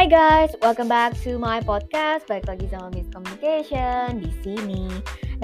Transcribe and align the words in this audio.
Hai 0.00 0.08
guys, 0.08 0.56
welcome 0.64 0.88
back 0.88 1.12
to 1.28 1.36
my 1.36 1.60
podcast. 1.60 2.24
Balik 2.24 2.48
lagi 2.48 2.64
sama 2.72 2.88
Miss 2.88 3.04
Communication 3.12 4.16
di 4.16 4.32
sini. 4.40 4.88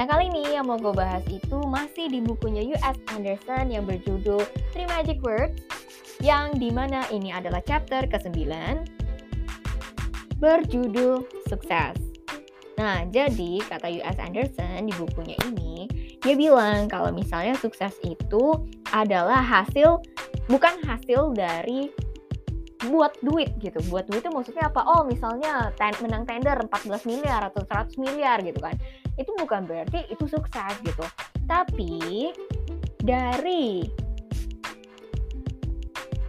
Nah 0.01 0.09
kali 0.09 0.33
ini 0.33 0.56
yang 0.56 0.65
mau 0.65 0.81
gue 0.81 0.97
bahas 0.97 1.21
itu 1.29 1.61
masih 1.69 2.09
di 2.09 2.25
bukunya 2.25 2.65
U.S. 2.72 2.97
Anderson 3.13 3.69
yang 3.69 3.85
berjudul 3.85 4.40
Three 4.72 4.88
Magic 4.88 5.21
Words 5.21 5.61
yang 6.24 6.56
di 6.56 6.72
mana 6.72 7.04
ini 7.13 7.37
adalah 7.37 7.61
chapter 7.69 8.08
ke-9 8.08 8.49
berjudul 10.40 11.29
Sukses. 11.53 12.01
Nah, 12.81 13.04
jadi 13.13 13.61
kata 13.61 13.93
U.S. 13.93 14.17
Anderson 14.17 14.88
di 14.88 14.95
bukunya 14.97 15.37
ini, 15.53 15.85
dia 16.25 16.33
bilang 16.33 16.88
kalau 16.88 17.12
misalnya 17.12 17.61
sukses 17.61 17.93
itu 18.01 18.57
adalah 18.88 19.45
hasil, 19.45 20.01
bukan 20.48 20.80
hasil 20.88 21.37
dari 21.37 21.93
buat 22.85 23.16
duit 23.25 23.57
gitu. 23.59 23.80
Buat 23.89 24.09
duit 24.12 24.21
itu 24.21 24.33
maksudnya 24.33 24.69
apa? 24.69 24.85
Oh, 24.85 25.03
misalnya 25.09 25.73
ten, 25.80 25.97
menang 26.05 26.29
tender 26.29 26.57
14 26.61 27.09
miliar 27.09 27.49
atau 27.49 27.65
100 27.65 27.97
miliar 27.97 28.45
gitu 28.45 28.61
kan. 28.61 28.77
Itu 29.16 29.33
bukan 29.41 29.65
berarti 29.65 30.05
itu 30.12 30.29
sukses 30.29 30.77
gitu. 30.85 31.05
Tapi 31.49 32.30
dari 33.01 33.87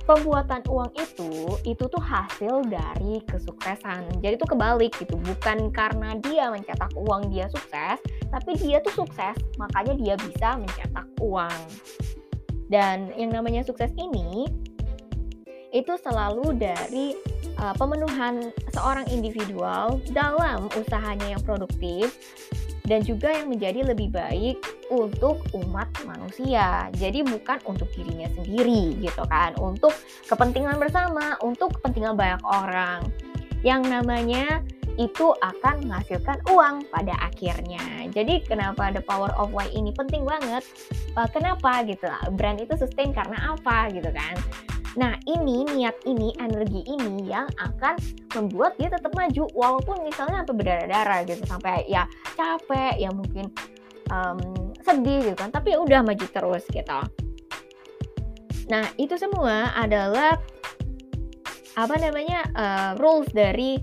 pembuatan 0.07 0.63
uang 0.71 0.95
itu 0.95 1.59
itu 1.67 1.83
tuh 1.83 1.99
hasil 1.99 2.63
dari 2.71 3.19
kesuksesan. 3.27 4.23
Jadi 4.23 4.39
tuh 4.39 4.55
kebalik 4.55 4.95
gitu, 5.03 5.19
bukan 5.19 5.67
karena 5.75 6.15
dia 6.23 6.47
mencetak 6.47 6.95
uang 6.95 7.27
dia 7.27 7.51
sukses, 7.51 7.99
tapi 8.31 8.55
dia 8.55 8.79
tuh 8.79 9.03
sukses, 9.03 9.35
makanya 9.59 9.93
dia 9.99 10.15
bisa 10.15 10.55
mencetak 10.55 11.05
uang. 11.19 11.59
Dan 12.71 13.11
yang 13.19 13.35
namanya 13.35 13.67
sukses 13.67 13.91
ini 13.99 14.47
itu 15.77 15.93
selalu 16.01 16.57
dari 16.57 17.13
uh, 17.61 17.77
pemenuhan 17.77 18.49
seorang 18.73 19.05
individual 19.13 20.01
dalam 20.09 20.65
usahanya 20.73 21.37
yang 21.37 21.41
produktif 21.45 22.17
dan 22.87 23.03
juga 23.03 23.29
yang 23.29 23.51
menjadi 23.51 23.83
lebih 23.83 24.09
baik 24.09 24.57
untuk 24.89 25.43
umat 25.53 25.91
manusia. 26.07 26.87
Jadi 26.95 27.21
bukan 27.21 27.59
untuk 27.67 27.91
dirinya 27.93 28.31
sendiri 28.31 28.95
gitu 29.03 29.21
kan, 29.27 29.53
untuk 29.59 29.91
kepentingan 30.25 30.79
bersama, 30.79 31.35
untuk 31.43 31.77
kepentingan 31.77 32.15
banyak 32.15 32.41
orang. 32.47 33.03
Yang 33.61 33.81
namanya 33.91 34.45
itu 34.97 35.35
akan 35.43 35.85
menghasilkan 35.85 36.41
uang 36.49 36.87
pada 36.89 37.13
akhirnya. 37.21 38.07
Jadi 38.09 38.47
kenapa 38.47 38.89
the 38.89 39.03
power 39.03 39.29
of 39.35 39.51
why 39.51 39.67
ini 39.75 39.91
penting 39.93 40.23
banget? 40.23 40.63
Kenapa 41.35 41.83
gitu? 41.85 42.07
Brand 42.33 42.57
itu 42.57 42.73
sustain 42.79 43.11
karena 43.11 43.53
apa 43.53 43.91
gitu 43.93 44.09
kan? 44.09 44.33
Nah, 44.97 45.13
ini 45.29 45.61
niat 45.61 46.01
ini, 46.09 46.33
energi 46.41 46.81
ini 46.89 47.29
yang 47.29 47.45
akan 47.61 47.95
membuat 48.33 48.81
dia 48.81 48.89
tetap 48.89 49.13
maju 49.13 49.45
walaupun 49.53 50.01
misalnya 50.01 50.41
sampai 50.41 50.55
berdarah-darah 50.57 51.19
gitu, 51.29 51.43
sampai 51.45 51.85
ya 51.85 52.09
capek, 52.33 52.97
ya 52.97 53.13
mungkin 53.13 53.53
um, 54.09 54.41
sedih 54.81 55.21
gitu 55.21 55.37
kan, 55.37 55.53
tapi 55.53 55.77
ya 55.77 55.79
udah 55.85 56.01
maju 56.01 56.25
terus 56.25 56.65
gitu. 56.73 56.99
Nah, 58.73 58.83
itu 58.97 59.15
semua 59.21 59.69
adalah 59.77 60.41
apa 61.77 61.95
namanya 62.01 62.41
uh, 62.57 62.91
rules 62.97 63.29
dari 63.29 63.77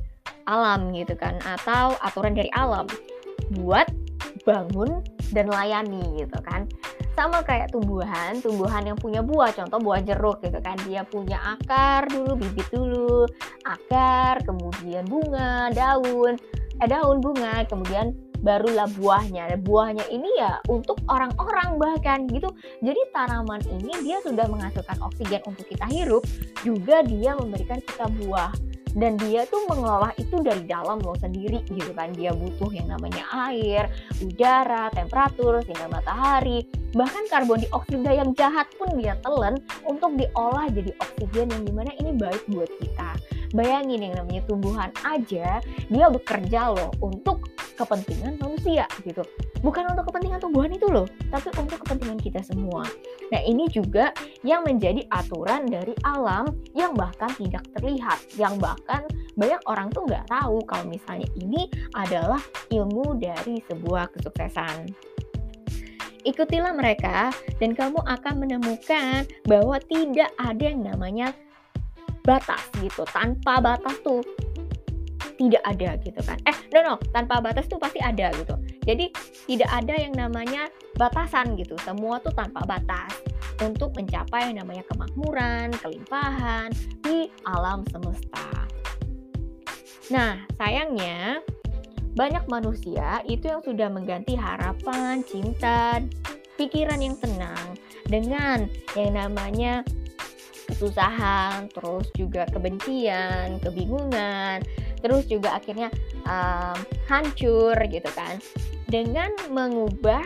alam 0.51 0.91
gitu 0.92 1.15
kan 1.15 1.39
atau 1.47 1.95
aturan 2.03 2.35
dari 2.35 2.51
alam 2.53 2.85
buat 3.55 3.87
bangun 4.42 5.01
dan 5.33 5.47
layani 5.48 6.20
gitu 6.20 6.39
kan 6.45 6.69
sama 7.15 7.47
kayak 7.47 7.70
tumbuhan, 7.70 8.43
tumbuhan 8.43 8.83
yang 8.83 8.98
punya 8.98 9.23
buah, 9.23 9.55
contoh 9.55 9.79
buah 9.79 10.03
jeruk 10.03 10.43
gitu 10.43 10.59
kan, 10.59 10.75
dia 10.83 11.07
punya 11.07 11.39
akar 11.57 12.11
dulu, 12.11 12.34
bibit 12.34 12.67
dulu, 12.75 13.25
akar, 13.62 14.43
kemudian 14.43 15.07
bunga, 15.07 15.70
daun, 15.70 16.35
eh 16.83 16.89
daun 16.91 17.23
bunga, 17.23 17.63
kemudian 17.70 18.13
barulah 18.45 18.91
buahnya. 19.01 19.57
Buahnya 19.64 20.05
ini 20.13 20.29
ya 20.36 20.61
untuk 20.69 21.01
orang-orang 21.08 21.80
bahkan 21.80 22.29
gitu. 22.29 22.52
Jadi 22.85 23.01
tanaman 23.14 23.63
ini 23.73 23.95
dia 24.05 24.20
sudah 24.20 24.45
menghasilkan 24.51 25.01
oksigen 25.01 25.41
untuk 25.48 25.64
kita 25.70 25.86
hirup, 25.89 26.23
juga 26.61 27.01
dia 27.07 27.39
memberikan 27.39 27.81
kita 27.81 28.11
buah 28.20 28.52
dan 28.95 29.19
dia 29.19 29.43
tuh 29.51 29.67
mengelola 29.67 30.15
itu 30.17 30.39
dari 30.41 30.63
dalam 30.67 31.03
loh 31.03 31.19
sendiri 31.19 31.63
gitu 31.71 31.91
kan. 31.95 32.15
Dia 32.15 32.31
butuh 32.35 32.71
yang 32.71 32.91
namanya 32.91 33.27
air 33.51 33.91
udara 34.23 34.91
temperatur 34.95 35.61
sinar 35.67 35.91
matahari 35.91 36.67
bahkan 36.95 37.27
karbon 37.27 37.59
dioksida 37.67 38.15
yang 38.15 38.31
jahat 38.39 38.71
pun 38.79 38.87
dia 38.95 39.19
telan 39.27 39.59
untuk 39.83 40.15
diolah 40.15 40.71
jadi 40.71 40.95
oksigen 41.03 41.51
yang 41.51 41.63
di 41.67 41.73
mana 41.75 41.91
ini 41.99 42.15
baik 42.15 42.43
buat 42.47 42.71
kita 42.79 43.19
bayangin 43.55 44.11
yang 44.11 44.15
namanya 44.19 44.42
tumbuhan 44.51 44.91
aja 45.07 45.63
dia 45.63 46.07
bekerja 46.11 46.75
loh 46.75 46.91
untuk 47.01 47.47
kepentingan 47.79 48.39
manusia 48.39 48.85
gitu. 49.07 49.23
Bukan 49.65 49.89
untuk 49.89 50.13
kepentingan 50.13 50.42
tumbuhan 50.42 50.75
itu 50.75 50.91
loh 50.91 51.07
tapi 51.31 51.48
untuk 51.57 51.81
kepentingan 51.87 52.20
kita 52.20 52.43
semua. 52.43 52.85
Nah 53.33 53.41
ini 53.41 53.70
juga 53.70 54.11
yang 54.45 54.67
menjadi 54.67 55.07
aturan 55.09 55.70
dari 55.70 55.95
alam 56.05 56.53
yang 56.77 56.93
bahkan 56.93 57.31
tidak 57.39 57.64
terlihat 57.79 58.19
yang 58.37 58.59
bahkan 58.61 59.07
banyak 59.35 59.59
orang 59.67 59.91
tuh 59.91 60.07
nggak 60.07 60.27
tahu 60.31 60.63
kalau 60.67 60.85
misalnya 60.87 61.27
ini 61.39 61.67
adalah 61.95 62.43
ilmu 62.70 63.19
dari 63.19 63.63
sebuah 63.67 64.11
kesuksesan. 64.14 64.91
Ikutilah 66.25 66.73
mereka 66.73 67.29
dan 67.61 67.77
kamu 67.77 68.01
akan 68.01 68.35
menemukan 68.41 69.29
bahwa 69.45 69.77
tidak 69.85 70.33
ada 70.41 70.63
yang 70.73 70.81
namanya 70.81 71.37
batas 72.24 72.64
gitu. 72.80 73.05
Tanpa 73.12 73.61
batas 73.61 74.01
tuh 74.01 74.24
tidak 75.36 75.62
ada 75.67 75.98
gitu 76.01 76.20
kan. 76.24 76.39
Eh, 76.48 76.57
no 76.73 76.80
no, 76.83 76.95
tanpa 77.12 77.39
batas 77.45 77.68
tuh 77.68 77.79
pasti 77.79 78.01
ada 78.01 78.33
gitu. 78.35 78.55
Jadi 78.89 79.12
tidak 79.46 79.70
ada 79.70 79.95
yang 79.95 80.14
namanya 80.17 80.67
batasan 80.96 81.55
gitu. 81.61 81.77
Semua 81.84 82.18
tuh 82.24 82.33
tanpa 82.33 82.64
batas 82.64 83.13
untuk 83.63 83.95
mencapai 83.95 84.51
yang 84.51 84.64
namanya 84.64 84.83
kemakmuran, 84.90 85.70
kelimpahan 85.79 86.73
di 87.05 87.30
alam 87.46 87.86
semesta. 87.92 88.67
Nah, 90.11 90.36
sayangnya 90.61 91.40
banyak 92.14 92.46
manusia 92.46 93.24
itu 93.27 93.51
yang 93.51 93.63
sudah 93.64 93.90
mengganti 93.90 94.39
harapan, 94.39 95.24
cinta, 95.27 95.98
pikiran 96.55 97.02
yang 97.02 97.18
tenang 97.18 97.74
dengan 98.07 98.70
yang 98.95 99.13
namanya 99.17 99.83
kesusahan, 100.84 101.72
terus 101.72 102.06
juga 102.12 102.45
kebencian, 102.52 103.56
kebingungan, 103.64 104.61
terus 105.00 105.24
juga 105.24 105.56
akhirnya 105.56 105.89
um, 106.28 106.77
hancur 107.08 107.72
gitu 107.89 108.11
kan. 108.12 108.36
Dengan 108.84 109.33
mengubah 109.48 110.20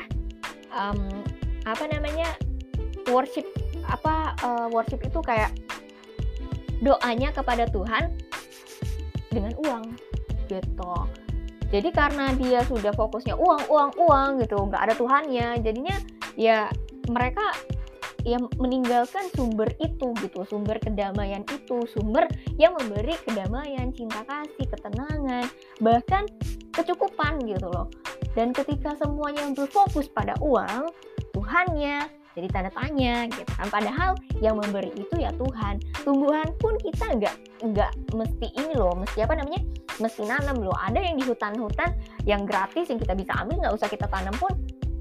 um, 0.75 0.99
apa 1.63 1.85
namanya 1.87 2.35
worship 3.15 3.47
apa 3.87 4.35
uh, 4.43 4.67
worship 4.69 5.01
itu 5.07 5.23
kayak 5.23 5.55
doanya 6.83 7.31
kepada 7.31 7.71
Tuhan 7.71 8.13
dengan 9.33 9.53
uang 9.65 9.85
gitu 10.49 10.95
jadi 11.69 11.89
karena 11.93 12.33
dia 12.37 12.61
sudah 12.65 12.93
fokusnya 12.97 13.37
uang 13.37 13.69
uang 13.69 13.91
uang 14.01 14.29
gitu 14.41 14.57
nggak 14.57 14.83
ada 14.89 14.95
Tuhannya 14.97 15.61
jadinya 15.61 15.97
ya 16.37 16.73
mereka 17.09 17.53
yang 18.29 18.45
meninggalkan 18.61 19.25
sumber 19.33 19.73
itu 19.81 20.13
gitu 20.21 20.45
sumber 20.45 20.77
kedamaian 20.77 21.41
itu 21.49 21.89
sumber 21.89 22.29
yang 22.61 22.77
memberi 22.77 23.17
kedamaian 23.25 23.89
cinta 23.97 24.21
kasih 24.29 24.69
ketenangan 24.69 25.49
bahkan 25.81 26.29
kecukupan 26.77 27.41
gitu 27.49 27.67
loh. 27.73 27.89
Dan 28.37 28.53
ketika 28.53 28.95
semuanya 29.01 29.49
berfokus 29.57 30.07
pada 30.13 30.37
uang 30.45 30.93
Tuhannya 31.33 32.07
jadi 32.39 32.49
tanda 32.55 32.71
tanya 32.71 33.27
gitu 33.27 33.51
kan. 33.59 33.67
Padahal 33.67 34.15
yang 34.39 34.55
memberi 34.63 34.95
itu 34.95 35.15
ya 35.19 35.35
Tuhan. 35.35 35.83
Tumbuhan 36.07 36.47
pun 36.63 36.79
kita 36.79 37.19
nggak 37.19 37.35
nggak 37.67 37.93
mesti 38.15 38.47
ini 38.55 38.79
loh 38.79 38.95
mesti 38.95 39.27
apa 39.27 39.35
namanya? 39.35 39.59
Mesti 39.99 40.23
nanam 40.23 40.63
loh. 40.63 40.77
Ada 40.79 41.03
yang 41.03 41.19
di 41.19 41.27
hutan-hutan 41.27 41.99
yang 42.23 42.47
gratis 42.47 42.87
yang 42.87 43.03
kita 43.03 43.19
bisa 43.19 43.35
ambil 43.43 43.67
nggak 43.67 43.75
usah 43.75 43.91
kita 43.91 44.07
tanam 44.07 44.35
pun 44.39 44.55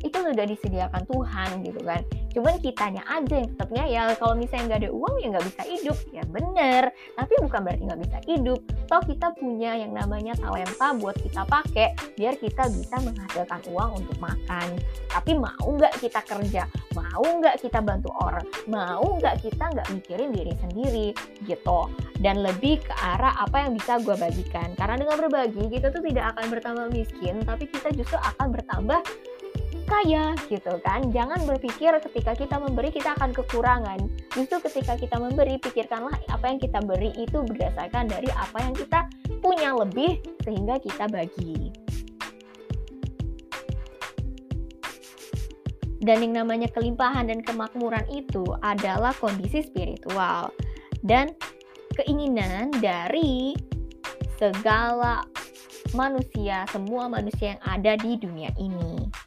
itu 0.05 0.17
sudah 0.17 0.45
disediakan 0.45 1.03
Tuhan 1.09 1.49
gitu 1.65 1.81
kan. 1.81 2.01
Cuman 2.37 2.53
kitanya 2.61 3.01
aja 3.09 3.33
yang 3.41 3.49
tetapnya 3.49 3.83
ya 3.89 4.01
kalau 4.13 4.37
misalnya 4.37 4.63
nggak 4.69 4.81
ada 4.85 4.91
uang 4.93 5.15
ya 5.17 5.27
nggak 5.33 5.47
bisa 5.49 5.61
hidup. 5.65 5.97
Ya 6.13 6.23
bener. 6.29 6.83
Tapi 7.17 7.33
bukan 7.41 7.59
berarti 7.65 7.83
nggak 7.87 8.01
bisa 8.05 8.17
hidup. 8.29 8.59
Toh 8.87 9.03
kita 9.03 9.27
punya 9.33 9.71
yang 9.73 9.91
namanya 9.97 10.37
talenta 10.37 10.87
buat 10.95 11.17
kita 11.17 11.41
pakai 11.49 11.97
biar 12.13 12.37
kita 12.37 12.69
bisa 12.69 12.95
menghasilkan 13.01 13.61
uang 13.73 13.89
untuk 14.05 14.17
makan. 14.21 14.67
Tapi 15.09 15.31
mau 15.33 15.65
nggak 15.65 15.97
kita 15.97 16.21
kerja? 16.21 16.69
Mau 16.93 17.25
nggak 17.25 17.57
kita 17.65 17.79
bantu 17.81 18.13
orang? 18.21 18.45
Mau 18.69 19.17
nggak 19.17 19.41
kita 19.41 19.73
nggak 19.73 19.87
mikirin 19.97 20.29
diri 20.29 20.53
sendiri? 20.61 21.07
Gitu. 21.41 21.79
Dan 22.21 22.45
lebih 22.45 22.81
ke 22.85 22.93
arah 22.97 23.33
apa 23.41 23.65
yang 23.65 23.73
bisa 23.73 23.97
gue 24.01 24.13
bagikan. 24.13 24.73
Karena 24.77 24.97
dengan 24.97 25.17
berbagi 25.17 25.69
kita 25.73 25.89
tuh 25.89 26.01
tidak 26.05 26.37
akan 26.37 26.45
bertambah 26.53 26.85
miskin 26.93 27.37
tapi 27.47 27.65
kita 27.69 27.89
justru 27.95 28.17
akan 28.19 28.47
bertambah 28.51 28.99
kaya 29.87 30.35
gitu 30.51 30.77
kan. 30.83 31.09
Jangan 31.15 31.47
berpikir 31.47 31.95
ketika 32.03 32.35
kita 32.35 32.59
memberi 32.59 32.91
kita 32.91 33.15
akan 33.15 33.31
kekurangan. 33.31 34.11
Justru 34.35 34.59
ketika 34.67 34.99
kita 34.99 35.15
memberi 35.17 35.55
pikirkanlah 35.57 36.13
apa 36.27 36.45
yang 36.45 36.59
kita 36.59 36.83
beri 36.83 37.15
itu 37.15 37.41
berdasarkan 37.47 38.11
dari 38.11 38.27
apa 38.35 38.57
yang 38.61 38.75
kita 38.75 39.07
punya 39.39 39.71
lebih 39.73 40.19
sehingga 40.43 40.77
kita 40.83 41.07
bagi. 41.07 41.71
Dan 45.97 46.21
yang 46.21 46.45
namanya 46.45 46.69
kelimpahan 46.69 47.25
dan 47.31 47.41
kemakmuran 47.41 48.05
itu 48.13 48.45
adalah 48.61 49.11
kondisi 49.17 49.65
spiritual 49.65 50.53
dan 51.01 51.33
keinginan 51.97 52.69
dari 52.77 53.57
segala 54.37 55.25
manusia, 55.97 56.69
semua 56.69 57.09
manusia 57.09 57.57
yang 57.57 57.63
ada 57.65 57.97
di 57.97 58.13
dunia 58.21 58.53
ini. 58.61 59.26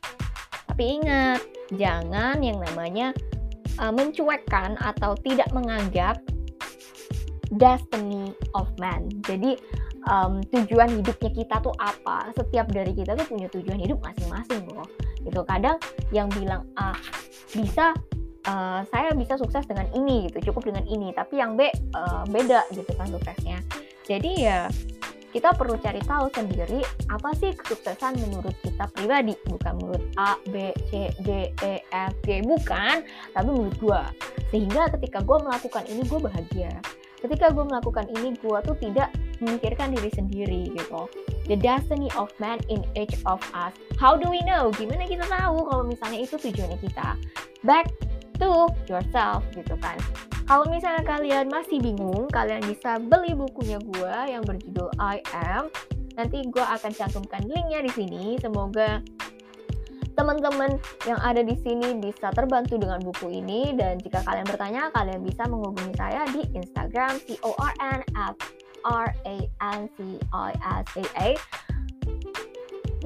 Tapi 0.70 1.02
ingat, 1.02 1.42
jangan 1.74 2.38
yang 2.38 2.62
namanya 2.62 3.10
uh, 3.82 3.90
mencuekkan 3.90 4.78
atau 4.78 5.18
tidak 5.18 5.50
menganggap 5.50 6.22
destiny 7.58 8.30
of 8.54 8.70
man. 8.78 9.10
Jadi 9.26 9.58
um, 10.06 10.38
tujuan 10.54 10.94
hidupnya 10.94 11.30
kita 11.34 11.58
tuh 11.58 11.74
apa? 11.82 12.30
Setiap 12.38 12.70
dari 12.70 12.94
kita 12.94 13.18
tuh 13.18 13.26
punya 13.26 13.50
tujuan 13.50 13.82
hidup 13.82 13.98
masing-masing 13.98 14.62
loh. 14.70 14.86
Gitu. 15.26 15.42
Kadang 15.42 15.82
yang 16.14 16.30
bilang 16.30 16.70
ah 16.78 16.94
bisa 17.50 17.90
uh, 18.46 18.86
saya 18.94 19.10
bisa 19.18 19.34
sukses 19.42 19.66
dengan 19.66 19.90
ini 19.90 20.30
gitu, 20.30 20.54
cukup 20.54 20.70
dengan 20.70 20.86
ini. 20.86 21.10
Tapi 21.10 21.42
yang 21.42 21.58
B 21.58 21.66
uh, 21.98 22.22
beda 22.30 22.70
gitu 22.70 22.94
kan 22.94 23.10
suksesnya. 23.10 23.58
Jadi 24.06 24.46
ya 24.46 24.70
kita 25.30 25.54
perlu 25.54 25.78
cari 25.78 26.02
tahu 26.02 26.26
sendiri 26.34 26.82
apa 27.06 27.30
sih 27.38 27.54
kesuksesan 27.54 28.18
menurut 28.18 28.54
kita 28.66 28.90
pribadi 28.90 29.38
bukan 29.46 29.78
menurut 29.78 30.02
A, 30.18 30.34
B, 30.50 30.74
C, 30.90 31.14
D, 31.22 31.54
E, 31.62 31.72
F, 31.90 32.12
G 32.26 32.42
bukan 32.42 33.06
tapi 33.34 33.48
menurut 33.48 33.76
gue 33.78 34.02
sehingga 34.50 34.90
ketika 34.98 35.22
gue 35.22 35.38
melakukan 35.46 35.86
ini 35.86 36.02
gue 36.02 36.20
bahagia. 36.20 36.74
Ketika 37.20 37.52
gue 37.52 37.64
melakukan 37.68 38.08
ini 38.16 38.32
gue 38.40 38.58
tuh 38.64 38.76
tidak 38.80 39.12
memikirkan 39.44 39.92
diri 39.92 40.10
sendiri 40.10 40.62
gitu. 40.72 41.06
The 41.46 41.54
destiny 41.54 42.08
of 42.16 42.32
man 42.40 42.58
in 42.72 42.80
each 42.96 43.14
of 43.28 43.44
us. 43.52 43.76
How 44.00 44.16
do 44.16 44.26
we 44.32 44.40
know? 44.42 44.72
Gimana 44.72 45.04
kita 45.04 45.28
tahu 45.28 45.68
kalau 45.68 45.84
misalnya 45.84 46.24
itu 46.24 46.40
tujuannya 46.40 46.80
kita? 46.80 47.20
Back 47.60 47.92
to 48.40 48.72
yourself 48.88 49.44
gitu 49.52 49.76
kan 49.78 50.00
kalau 50.50 50.66
misalnya 50.66 51.06
kalian 51.06 51.46
masih 51.46 51.78
bingung, 51.78 52.26
kalian 52.26 52.58
bisa 52.66 52.98
beli 52.98 53.38
bukunya 53.38 53.78
gue 53.78 54.14
yang 54.34 54.42
berjudul 54.42 54.90
I 54.98 55.22
Am. 55.30 55.70
Nanti 56.18 56.42
gue 56.42 56.58
akan 56.58 56.90
cantumkan 56.90 57.46
linknya 57.46 57.86
di 57.86 57.90
sini. 57.94 58.34
Semoga 58.42 58.98
teman-teman 60.18 60.74
yang 61.06 61.22
ada 61.22 61.46
di 61.46 61.54
sini 61.54 61.94
bisa 62.02 62.34
terbantu 62.34 62.82
dengan 62.82 62.98
buku 62.98 63.30
ini 63.30 63.78
dan 63.78 64.02
jika 64.02 64.26
kalian 64.26 64.42
bertanya 64.50 64.90
kalian 64.90 65.22
bisa 65.22 65.46
menghubungi 65.46 65.94
saya 65.94 66.26
di 66.34 66.42
Instagram 66.58 67.22
c 67.22 67.38
o 67.46 67.54
r 67.54 67.72
n 67.78 68.02
f 68.18 68.34
r 68.82 69.06
a 69.22 69.36
n 69.70 69.80
c 69.94 70.18
i 70.18 70.50
s 70.58 70.86
a 70.98 71.04
a. 71.14 71.28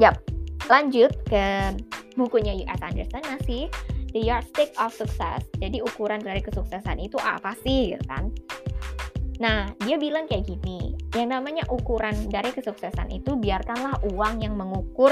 Yap, 0.01 0.17
lanjut 0.73 1.13
ke 1.29 1.77
bukunya 2.17 2.57
US 2.65 2.81
Anderson 2.81 3.21
masih 3.21 3.69
the 4.15 4.23
yardstick 4.23 4.71
of 4.79 4.95
success. 4.95 5.43
Jadi 5.59 5.83
ukuran 5.83 6.23
dari 6.23 6.41
kesuksesan 6.41 7.03
itu 7.03 7.19
apa 7.19 7.53
sih, 7.61 7.93
gitu 7.93 8.05
kan? 8.07 8.31
Nah, 9.43 9.67
dia 9.83 9.99
bilang 9.99 10.31
kayak 10.31 10.47
gini, 10.47 10.95
yang 11.19 11.35
namanya 11.35 11.67
ukuran 11.67 12.15
dari 12.31 12.55
kesuksesan 12.55 13.11
itu 13.11 13.35
biarkanlah 13.35 13.99
uang 14.15 14.47
yang 14.47 14.55
mengukur 14.55 15.11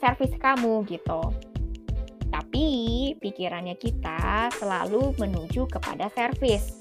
servis 0.00 0.32
kamu 0.40 0.88
gitu. 0.88 1.20
Tapi 2.32 2.64
pikirannya 3.20 3.76
kita 3.76 4.48
selalu 4.56 5.12
menuju 5.20 5.68
kepada 5.68 6.08
servis. 6.16 6.80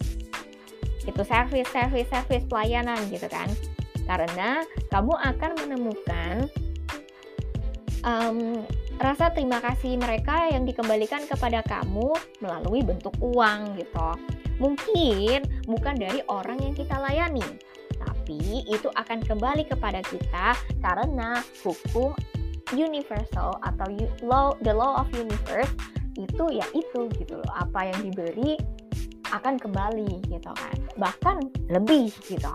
Itu 1.04 1.28
servis, 1.28 1.68
servis, 1.76 2.08
servis 2.08 2.48
pelayanan 2.48 3.04
gitu 3.12 3.28
kan. 3.28 3.52
Karena 4.08 4.64
kamu 4.88 5.12
akan 5.12 5.52
menemukan 5.68 6.48
um, 8.08 8.64
rasa 9.02 9.34
terima 9.34 9.58
kasih 9.60 9.98
mereka 9.98 10.48
yang 10.54 10.64
dikembalikan 10.64 11.26
kepada 11.26 11.66
kamu 11.66 12.14
melalui 12.40 12.86
bentuk 12.86 13.14
uang 13.20 13.76
gitu. 13.76 14.10
Mungkin 14.62 15.66
bukan 15.66 15.96
dari 15.98 16.22
orang 16.30 16.62
yang 16.62 16.78
kita 16.78 17.02
layani, 17.02 17.44
tapi 17.98 18.62
itu 18.70 18.88
akan 18.94 19.26
kembali 19.26 19.66
kepada 19.66 20.06
kita 20.06 20.54
karena 20.86 21.42
hukum 21.66 22.14
universal 22.72 23.58
atau 23.66 23.90
law 24.22 24.54
the 24.62 24.72
law 24.72 25.02
of 25.02 25.10
universe 25.18 25.74
itu 26.16 26.44
ya 26.54 26.66
itu 26.78 27.10
gitu 27.18 27.42
loh. 27.42 27.52
Apa 27.58 27.90
yang 27.90 28.00
diberi 28.06 28.56
akan 29.34 29.58
kembali 29.58 30.30
gitu 30.30 30.52
kan. 30.54 30.78
Bahkan 31.00 31.38
lebih 31.74 32.14
gitu. 32.28 32.54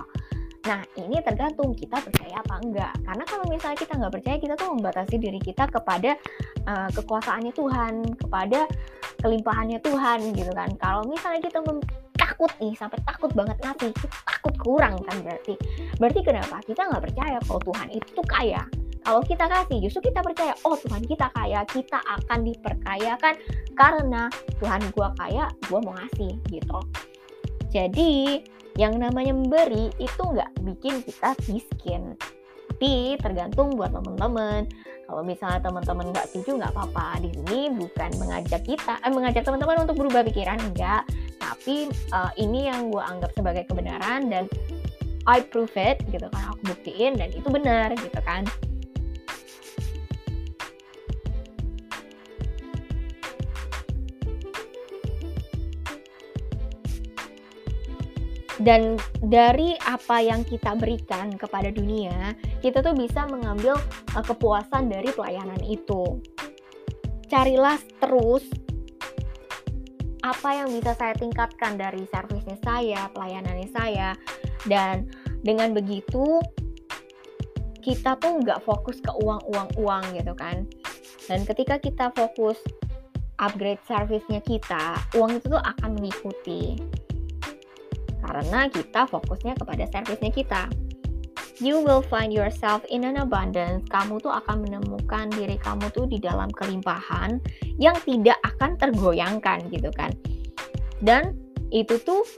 Nah, 0.67 0.83
ini 0.99 1.23
tergantung 1.23 1.71
kita 1.79 2.03
percaya 2.03 2.43
apa 2.43 2.59
enggak. 2.59 2.93
Karena 3.07 3.25
kalau 3.25 3.47
misalnya 3.47 3.79
kita 3.79 3.95
nggak 3.95 4.15
percaya, 4.19 4.37
kita 4.43 4.55
tuh 4.59 4.69
membatasi 4.75 5.15
diri 5.23 5.39
kita 5.39 5.71
kepada 5.71 6.19
uh, 6.67 6.91
kekuasaannya 6.91 7.53
Tuhan, 7.55 7.95
kepada 8.19 8.67
kelimpahannya 9.23 9.79
Tuhan 9.79 10.35
gitu 10.35 10.51
kan. 10.51 10.71
Kalau 10.83 11.07
misalnya 11.07 11.39
kita 11.39 11.63
takut 12.19 12.51
nih, 12.59 12.75
sampai 12.75 12.99
takut 13.07 13.31
banget 13.33 13.57
ngasih, 13.63 13.95
takut 14.27 14.55
kurang 14.59 14.99
kan 15.07 15.17
berarti. 15.23 15.55
Berarti 16.03 16.21
kenapa? 16.27 16.59
Kita 16.67 16.83
nggak 16.91 17.03
percaya 17.07 17.39
kalau 17.47 17.61
Tuhan 17.63 17.89
itu 17.95 18.21
kaya. 18.27 18.63
Kalau 19.07 19.23
kita 19.23 19.47
kasih, 19.47 19.79
justru 19.87 20.11
kita 20.11 20.19
percaya, 20.19 20.51
oh 20.67 20.75
Tuhan 20.75 20.99
kita 21.07 21.31
kaya, 21.31 21.63
kita 21.71 22.03
akan 22.03 22.43
diperkayakan 22.43 23.39
karena 23.79 24.27
Tuhan 24.59 24.83
gua 24.99 25.15
kaya, 25.15 25.47
gua 25.71 25.79
mau 25.79 25.95
ngasih 25.95 26.35
gitu. 26.51 26.79
Jadi, 27.71 28.43
yang 28.77 29.01
namanya 29.01 29.33
memberi 29.33 29.89
itu 29.97 30.23
nggak 30.23 30.53
bikin 30.65 31.01
kita 31.05 31.33
miskin. 31.49 32.03
Tapi 32.69 33.17
tergantung 33.25 33.73
buat 33.73 33.93
teman-teman. 33.93 34.69
Kalau 35.07 35.23
misalnya 35.25 35.65
teman-teman 35.65 36.13
nggak 36.13 36.29
setuju 36.29 36.61
nggak 36.61 36.73
apa-apa. 36.77 37.25
Di 37.25 37.33
sini 37.33 37.73
bukan 37.73 38.11
mengajak 38.21 38.63
kita 38.69 39.01
eh, 39.01 39.13
mengajak 39.13 39.49
teman-teman 39.49 39.89
untuk 39.89 39.97
berubah 39.97 40.23
pikiran 40.29 40.61
enggak. 40.61 41.09
Tapi 41.41 41.89
uh, 42.13 42.33
ini 42.37 42.69
yang 42.69 42.93
gue 42.93 43.01
anggap 43.01 43.33
sebagai 43.33 43.65
kebenaran 43.65 44.29
dan 44.29 44.45
I 45.25 45.41
prove 45.41 45.73
it 45.81 46.05
gitu 46.13 46.29
kan. 46.29 46.53
Aku 46.53 46.77
buktiin 46.77 47.17
dan 47.17 47.33
itu 47.33 47.49
benar 47.49 47.97
gitu 47.97 48.21
kan 48.23 48.45
dan 58.67 58.99
dari 59.23 59.79
apa 59.87 60.19
yang 60.19 60.43
kita 60.43 60.75
berikan 60.75 61.31
kepada 61.39 61.71
dunia 61.71 62.35
kita 62.59 62.83
tuh 62.83 62.99
bisa 62.99 63.23
mengambil 63.31 63.79
uh, 64.19 64.25
kepuasan 64.27 64.91
dari 64.91 65.07
pelayanan 65.15 65.63
itu. 65.63 66.19
Carilah 67.31 67.79
terus 68.03 68.43
apa 70.27 70.59
yang 70.59 70.75
bisa 70.75 70.99
saya 70.99 71.15
tingkatkan 71.15 71.79
dari 71.79 72.03
servisnya 72.11 72.59
saya 72.67 73.07
pelayanannya 73.15 73.71
saya. 73.71 74.19
Dan 74.67 75.07
dengan 75.47 75.71
begitu 75.71 76.43
kita 77.79 78.19
tuh 78.19 78.43
nggak 78.43 78.67
fokus 78.67 78.99
ke 78.99 79.15
uang 79.23 79.47
uang 79.47 79.69
uang 79.79 80.05
gitu 80.19 80.35
kan. 80.35 80.67
Dan 81.31 81.47
ketika 81.47 81.79
kita 81.79 82.11
fokus 82.19 82.59
upgrade 83.39 83.79
servisnya 83.87 84.43
kita 84.43 84.99
uang 85.15 85.39
itu 85.39 85.55
tuh 85.55 85.63
akan 85.63 86.03
mengikuti 86.03 86.75
karena 88.27 88.67
kita 88.67 89.07
fokusnya 89.07 89.55
kepada 89.55 89.87
servisnya 89.87 90.35
kita. 90.35 90.63
You 91.57 91.81
will 91.81 92.05
find 92.05 92.37
yourself 92.37 92.85
in 92.93 93.07
an 93.09 93.17
abundance. 93.17 93.89
Kamu 93.89 94.21
tuh 94.21 94.29
akan 94.29 94.69
menemukan 94.69 95.33
diri 95.33 95.57
kamu 95.57 95.89
tuh 95.95 96.05
di 96.05 96.21
dalam 96.21 96.53
kelimpahan 96.53 97.41
yang 97.81 97.97
tidak 98.05 98.37
akan 98.45 98.77
tergoyangkan 98.77 99.65
gitu 99.73 99.89
kan. 99.97 100.13
Dan 101.01 101.33
itu 101.73 101.97
tuh 102.05 102.29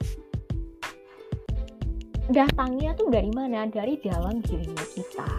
datangnya 2.31 2.95
tuh 2.95 3.11
dari 3.11 3.33
mana? 3.35 3.67
Dari 3.67 3.99
dalam 3.99 4.39
dirinya 4.39 4.87
kita. 4.87 5.31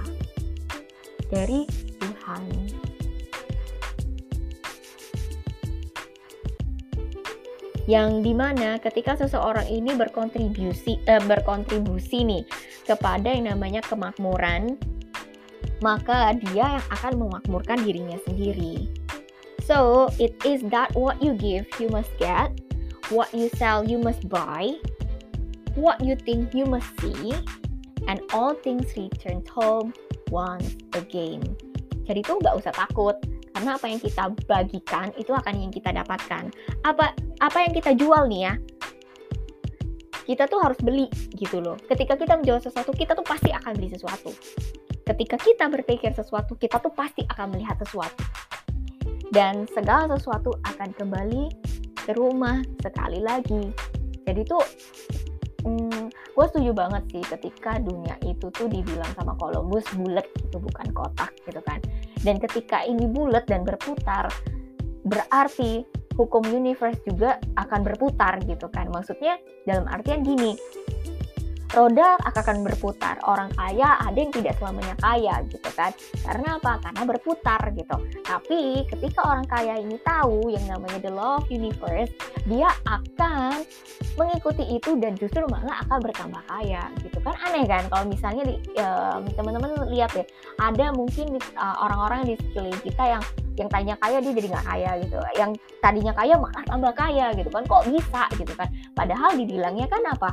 Dari 1.32 1.64
Tuhan. 2.04 2.44
Yang 7.90 8.22
di 8.22 8.38
mana 8.38 8.78
ketika 8.78 9.18
seseorang 9.18 9.66
ini 9.66 9.98
berkontribusi 9.98 11.02
eh, 11.10 11.18
berkontribusi 11.26 12.22
nih 12.22 12.46
kepada 12.86 13.34
yang 13.34 13.50
namanya 13.50 13.82
kemakmuran 13.82 14.78
maka 15.82 16.38
dia 16.38 16.78
yang 16.78 16.88
akan 16.92 17.14
memakmurkan 17.18 17.82
dirinya 17.82 18.20
sendiri. 18.28 18.86
So, 19.64 20.10
it 20.20 20.36
is 20.44 20.66
that 20.70 20.92
what 20.98 21.22
you 21.24 21.38
give 21.38 21.70
you 21.80 21.88
must 21.94 22.12
get, 22.20 22.52
what 23.14 23.32
you 23.32 23.48
sell 23.56 23.86
you 23.86 24.02
must 24.02 24.28
buy, 24.28 24.76
what 25.78 26.02
you 26.04 26.20
think 26.20 26.52
you 26.52 26.66
must 26.68 26.90
see, 27.00 27.32
and 28.10 28.20
all 28.36 28.58
things 28.60 28.92
return 28.98 29.46
home 29.48 29.96
once 30.34 30.76
again. 30.98 31.42
Jadi 32.10 32.26
tuh 32.26 32.42
gak 32.42 32.58
usah 32.58 32.74
takut 32.74 33.16
karena 33.56 33.76
apa 33.76 33.86
yang 33.90 34.00
kita 34.02 34.24
bagikan 34.46 35.08
itu 35.18 35.32
akan 35.34 35.54
yang 35.58 35.72
kita 35.74 35.90
dapatkan 35.90 36.54
apa 36.86 37.14
apa 37.42 37.58
yang 37.66 37.74
kita 37.74 37.92
jual 37.98 38.30
nih 38.30 38.52
ya 38.52 38.54
kita 40.30 40.46
tuh 40.46 40.62
harus 40.62 40.78
beli 40.86 41.10
gitu 41.34 41.58
loh. 41.58 41.74
Ketika 41.90 42.14
kita 42.14 42.38
menjual 42.38 42.62
sesuatu, 42.62 42.94
kita 42.94 43.18
tuh 43.18 43.26
pasti 43.26 43.50
akan 43.50 43.74
beli 43.74 43.90
sesuatu. 43.90 44.30
Ketika 45.02 45.42
kita 45.42 45.66
berpikir 45.74 46.14
sesuatu, 46.14 46.54
kita 46.54 46.78
tuh 46.78 46.94
pasti 46.94 47.26
akan 47.26 47.58
melihat 47.58 47.82
sesuatu. 47.82 48.22
Dan 49.34 49.66
segala 49.74 50.06
sesuatu 50.14 50.54
akan 50.70 50.94
kembali 50.94 51.50
ke 52.06 52.14
rumah 52.14 52.62
sekali 52.78 53.18
lagi. 53.26 53.74
Jadi 54.22 54.46
tuh, 54.46 54.62
hmm, 55.66 56.14
gue 56.14 56.46
setuju 56.46 56.78
banget 56.78 57.10
sih 57.10 57.26
ketika 57.26 57.82
dunia 57.82 58.14
itu 58.22 58.54
tuh 58.54 58.70
dibilang 58.70 59.10
sama 59.18 59.34
Columbus 59.42 59.90
bulat 59.98 60.30
itu 60.38 60.62
bukan 60.62 60.94
kotak 60.94 61.34
gitu 61.50 61.62
kan. 61.66 61.82
Dan 62.24 62.38
ketika 62.38 62.84
ini 62.84 63.08
bulat 63.08 63.48
dan 63.48 63.64
berputar, 63.64 64.28
berarti 65.08 65.88
hukum 66.20 66.44
universe 66.52 67.00
juga 67.08 67.40
akan 67.56 67.88
berputar 67.88 68.44
gitu 68.44 68.68
kan. 68.76 68.92
Maksudnya 68.92 69.40
dalam 69.64 69.88
artian 69.88 70.28
gini, 70.28 70.60
roda 71.74 72.18
akan 72.26 72.66
berputar. 72.66 73.22
Orang 73.26 73.54
kaya 73.54 74.00
ada 74.02 74.18
yang 74.18 74.34
tidak 74.34 74.58
selamanya 74.58 74.96
kaya 74.98 75.42
gitu 75.50 75.70
kan. 75.78 75.94
Karena 76.26 76.58
apa? 76.58 76.82
Karena 76.82 77.02
berputar 77.06 77.62
gitu. 77.76 77.96
Tapi 78.26 78.84
ketika 78.90 79.20
orang 79.26 79.46
kaya 79.46 79.78
ini 79.78 79.98
tahu 80.02 80.50
yang 80.50 80.66
namanya 80.66 81.00
the 81.04 81.12
law 81.14 81.38
of 81.38 81.46
universe, 81.52 82.10
dia 82.50 82.70
akan 82.90 83.62
mengikuti 84.18 84.66
itu 84.68 84.98
dan 84.98 85.16
justru 85.16 85.46
malah 85.48 85.80
akan 85.88 86.00
bertambah 86.02 86.42
kaya 86.50 86.90
gitu 87.06 87.20
kan. 87.22 87.36
Aneh 87.46 87.66
kan 87.70 87.84
kalau 87.88 88.06
misalnya 88.10 88.44
um, 88.82 89.24
teman-teman 89.38 89.72
lihat 89.94 90.12
ya, 90.18 90.26
ada 90.60 90.92
mungkin 90.92 91.38
uh, 91.56 91.78
orang-orang 91.86 92.26
di 92.28 92.34
sekeliling 92.36 92.82
kita 92.84 93.04
yang 93.20 93.24
yang 93.60 93.68
tadinya 93.68 93.96
kaya 94.00 94.18
dia 94.24 94.32
jadi 94.32 94.48
nggak 94.56 94.66
kaya 94.66 94.92
gitu. 95.04 95.18
Yang 95.36 95.52
tadinya 95.84 96.14
kaya 96.16 96.34
malah 96.40 96.64
tambah 96.64 96.94
kaya 96.96 97.26
gitu 97.36 97.50
kan. 97.52 97.64
Kok 97.68 97.84
bisa 97.92 98.24
gitu 98.40 98.54
kan? 98.56 98.70
Padahal 98.96 99.30
dibilangnya 99.36 99.86
kan 99.92 100.02
apa? 100.08 100.30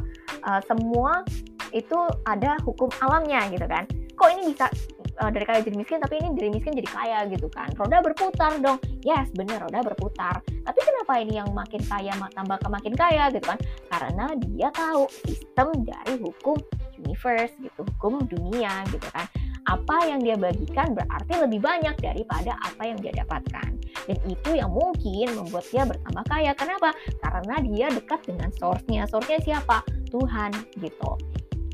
Uh, 0.47 0.61
semua 0.63 1.27
itu 1.75 1.99
ada 2.23 2.55
hukum 2.63 2.87
alamnya 3.03 3.51
gitu 3.51 3.67
kan. 3.67 3.83
Kok 4.17 4.29
ini 4.33 4.55
bisa 4.55 4.71
uh, 5.19 5.31
dari 5.35 5.45
kaya 5.45 5.61
jadi 5.61 5.77
miskin 5.77 5.99
tapi 5.99 6.23
ini 6.23 6.33
dari 6.39 6.49
miskin 6.55 6.73
jadi 6.79 6.89
kaya 6.89 7.19
gitu 7.35 7.51
kan? 7.51 7.69
Roda 7.75 7.99
berputar 7.99 8.63
dong. 8.63 8.79
Yes 9.03 9.27
bener 9.35 9.59
roda 9.59 9.83
berputar. 9.83 10.39
Tapi 10.47 10.81
kenapa 10.81 11.13
ini 11.19 11.43
yang 11.43 11.51
makin 11.51 11.83
kaya 11.83 12.15
tambah 12.15 12.57
ke 12.63 12.69
makin 12.71 12.95
kaya 12.95 13.29
gitu 13.35 13.45
kan? 13.45 13.59
Karena 13.91 14.31
dia 14.39 14.71
tahu 14.71 15.11
sistem 15.27 15.75
dari 15.83 16.15
hukum 16.23 16.57
universe 17.01 17.53
gitu 17.61 17.85
hukum 17.97 18.25
dunia 18.27 18.83
gitu 18.91 19.07
kan 19.13 19.29
apa 19.67 20.07
yang 20.07 20.23
dia 20.23 20.39
bagikan 20.39 20.95
berarti 20.95 21.33
lebih 21.43 21.59
banyak 21.59 21.99
daripada 21.99 22.55
apa 22.63 22.83
yang 22.87 22.99
dia 23.03 23.13
dapatkan. 23.19 23.71
Dan 24.07 24.19
itu 24.31 24.51
yang 24.55 24.71
mungkin 24.71 25.27
membuat 25.35 25.67
dia 25.69 25.83
bertambah 25.83 26.25
kaya. 26.31 26.55
Kenapa? 26.55 26.95
Karena 27.19 27.57
dia 27.67 27.87
dekat 27.91 28.23
dengan 28.23 28.51
source-nya. 28.55 29.11
Source-nya 29.11 29.43
siapa? 29.43 29.83
Tuhan 30.15 30.55
gitu. 30.79 31.11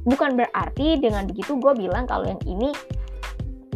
Bukan 0.08 0.34
berarti 0.34 0.98
dengan 0.98 1.28
begitu 1.28 1.60
gue 1.60 1.72
bilang 1.76 2.08
kalau 2.08 2.24
yang 2.24 2.40
ini 2.48 2.72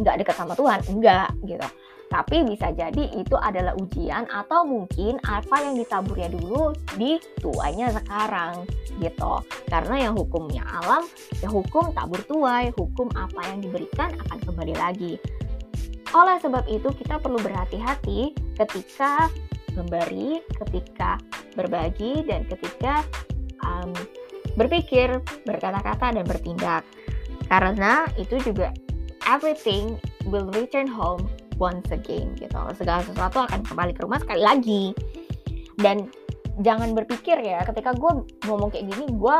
nggak 0.01 0.25
dekat 0.25 0.35
sama 0.35 0.57
Tuhan. 0.57 0.81
Enggak 0.89 1.29
gitu. 1.45 1.67
Tapi 2.07 2.47
bisa 2.47 2.71
jadi 2.71 3.11
itu 3.19 3.35
adalah 3.35 3.75
ujian 3.75 4.23
atau 4.31 4.63
mungkin 4.63 5.19
apa 5.27 5.59
yang 5.59 5.75
ditaburnya 5.75 6.31
dulu 6.31 6.71
di 6.95 7.19
tuanya 7.43 7.91
sekarang 7.91 8.63
gitu. 9.03 9.43
Karena 9.67 10.07
yang 10.07 10.13
hukumnya 10.15 10.63
alam, 10.63 11.03
ya 11.43 11.51
hukum 11.51 11.91
tabur 11.91 12.23
tuai, 12.23 12.71
hukum 12.79 13.11
apa 13.11 13.51
yang 13.51 13.59
diberikan 13.59 14.15
akan 14.27 14.39
kembali 14.39 14.75
lagi. 14.79 15.13
Oleh 16.15 16.39
sebab 16.39 16.63
itu 16.71 16.87
kita 16.95 17.19
perlu 17.19 17.43
berhati-hati 17.43 18.31
ketika 18.55 19.27
memberi, 19.75 20.39
ketika 20.63 21.19
berbagi, 21.59 22.23
dan 22.23 22.47
ketika 22.47 23.03
um, 23.67 23.91
berpikir, 24.55 25.19
berkata-kata, 25.43 26.15
dan 26.15 26.23
bertindak. 26.23 26.87
Karena 27.51 28.07
itu 28.15 28.39
juga 28.41 28.71
everything 29.27 29.99
will 30.31 30.47
return 30.55 30.87
home 30.87 31.27
once 31.57 31.89
again 31.93 32.33
gitu 32.37 32.57
segala 32.77 33.01
sesuatu 33.03 33.43
akan 33.45 33.61
kembali 33.65 33.91
ke 33.93 34.01
rumah 34.05 34.21
sekali 34.21 34.41
lagi 34.41 34.83
dan 35.81 36.09
jangan 36.61 36.97
berpikir 36.97 37.37
ya 37.41 37.61
ketika 37.65 37.93
gue 37.93 38.25
ngomong 38.49 38.73
kayak 38.73 38.89
gini 38.89 39.05
gue 39.13 39.37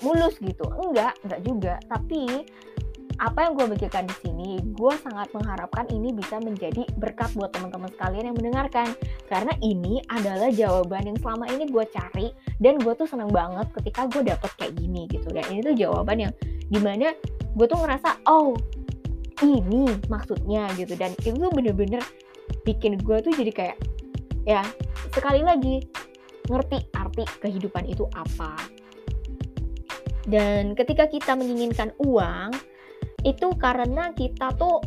mulus 0.00 0.36
gitu 0.40 0.64
enggak 0.80 1.12
enggak 1.26 1.40
juga 1.44 1.74
tapi 1.90 2.46
apa 3.18 3.50
yang 3.50 3.58
gue 3.58 3.66
bagikan 3.74 4.06
di 4.06 4.14
sini, 4.22 4.62
gue 4.62 4.94
sangat 5.02 5.26
mengharapkan 5.34 5.90
ini 5.90 6.14
bisa 6.14 6.38
menjadi 6.38 6.86
berkat 7.02 7.34
buat 7.34 7.50
teman-teman 7.50 7.90
sekalian 7.90 8.30
yang 8.30 8.36
mendengarkan. 8.38 8.94
Karena 9.26 9.50
ini 9.58 9.98
adalah 10.06 10.54
jawaban 10.54 11.10
yang 11.10 11.18
selama 11.18 11.50
ini 11.50 11.66
gue 11.66 11.84
cari 11.90 12.30
dan 12.62 12.78
gue 12.78 12.94
tuh 12.94 13.10
seneng 13.10 13.34
banget 13.34 13.66
ketika 13.74 14.06
gue 14.06 14.22
dapet 14.22 14.50
kayak 14.54 14.74
gini 14.78 15.10
gitu. 15.10 15.34
Dan 15.34 15.44
ini 15.50 15.60
tuh 15.66 15.74
jawaban 15.74 16.30
yang 16.30 16.32
di 16.70 16.78
mana 16.78 17.10
gue 17.58 17.66
tuh 17.66 17.78
ngerasa, 17.82 18.22
oh 18.30 18.54
ini 19.42 19.86
maksudnya 20.10 20.70
gitu. 20.74 20.94
Dan 20.98 21.14
itu 21.22 21.46
bener-bener 21.50 22.02
bikin 22.64 22.98
gue 23.00 23.18
tuh 23.20 23.32
jadi 23.34 23.52
kayak 23.52 23.78
ya 24.48 24.64
sekali 25.12 25.44
lagi 25.44 25.84
ngerti 26.48 26.78
arti 26.96 27.24
kehidupan 27.44 27.84
itu 27.86 28.08
apa. 28.16 28.56
Dan 30.28 30.76
ketika 30.76 31.08
kita 31.08 31.32
menginginkan 31.36 31.92
uang 32.00 32.52
itu 33.24 33.48
karena 33.56 34.12
kita 34.12 34.52
tuh 34.56 34.80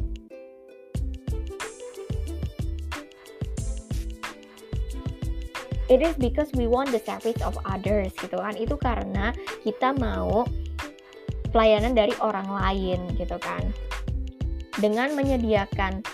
it 5.91 5.99
is 5.99 6.15
because 6.15 6.47
we 6.55 6.69
want 6.69 6.87
the 6.93 7.01
service 7.01 7.41
of 7.41 7.57
others 7.65 8.13
gitu 8.21 8.37
kan. 8.37 8.53
Itu 8.57 8.77
karena 8.77 9.33
kita 9.65 9.97
mau 9.97 10.45
pelayanan 11.51 11.93
dari 11.93 12.15
orang 12.23 12.47
lain 12.47 12.99
gitu 13.19 13.35
kan 13.37 13.90
dengan 14.79 15.11
menyediakan 15.17 16.05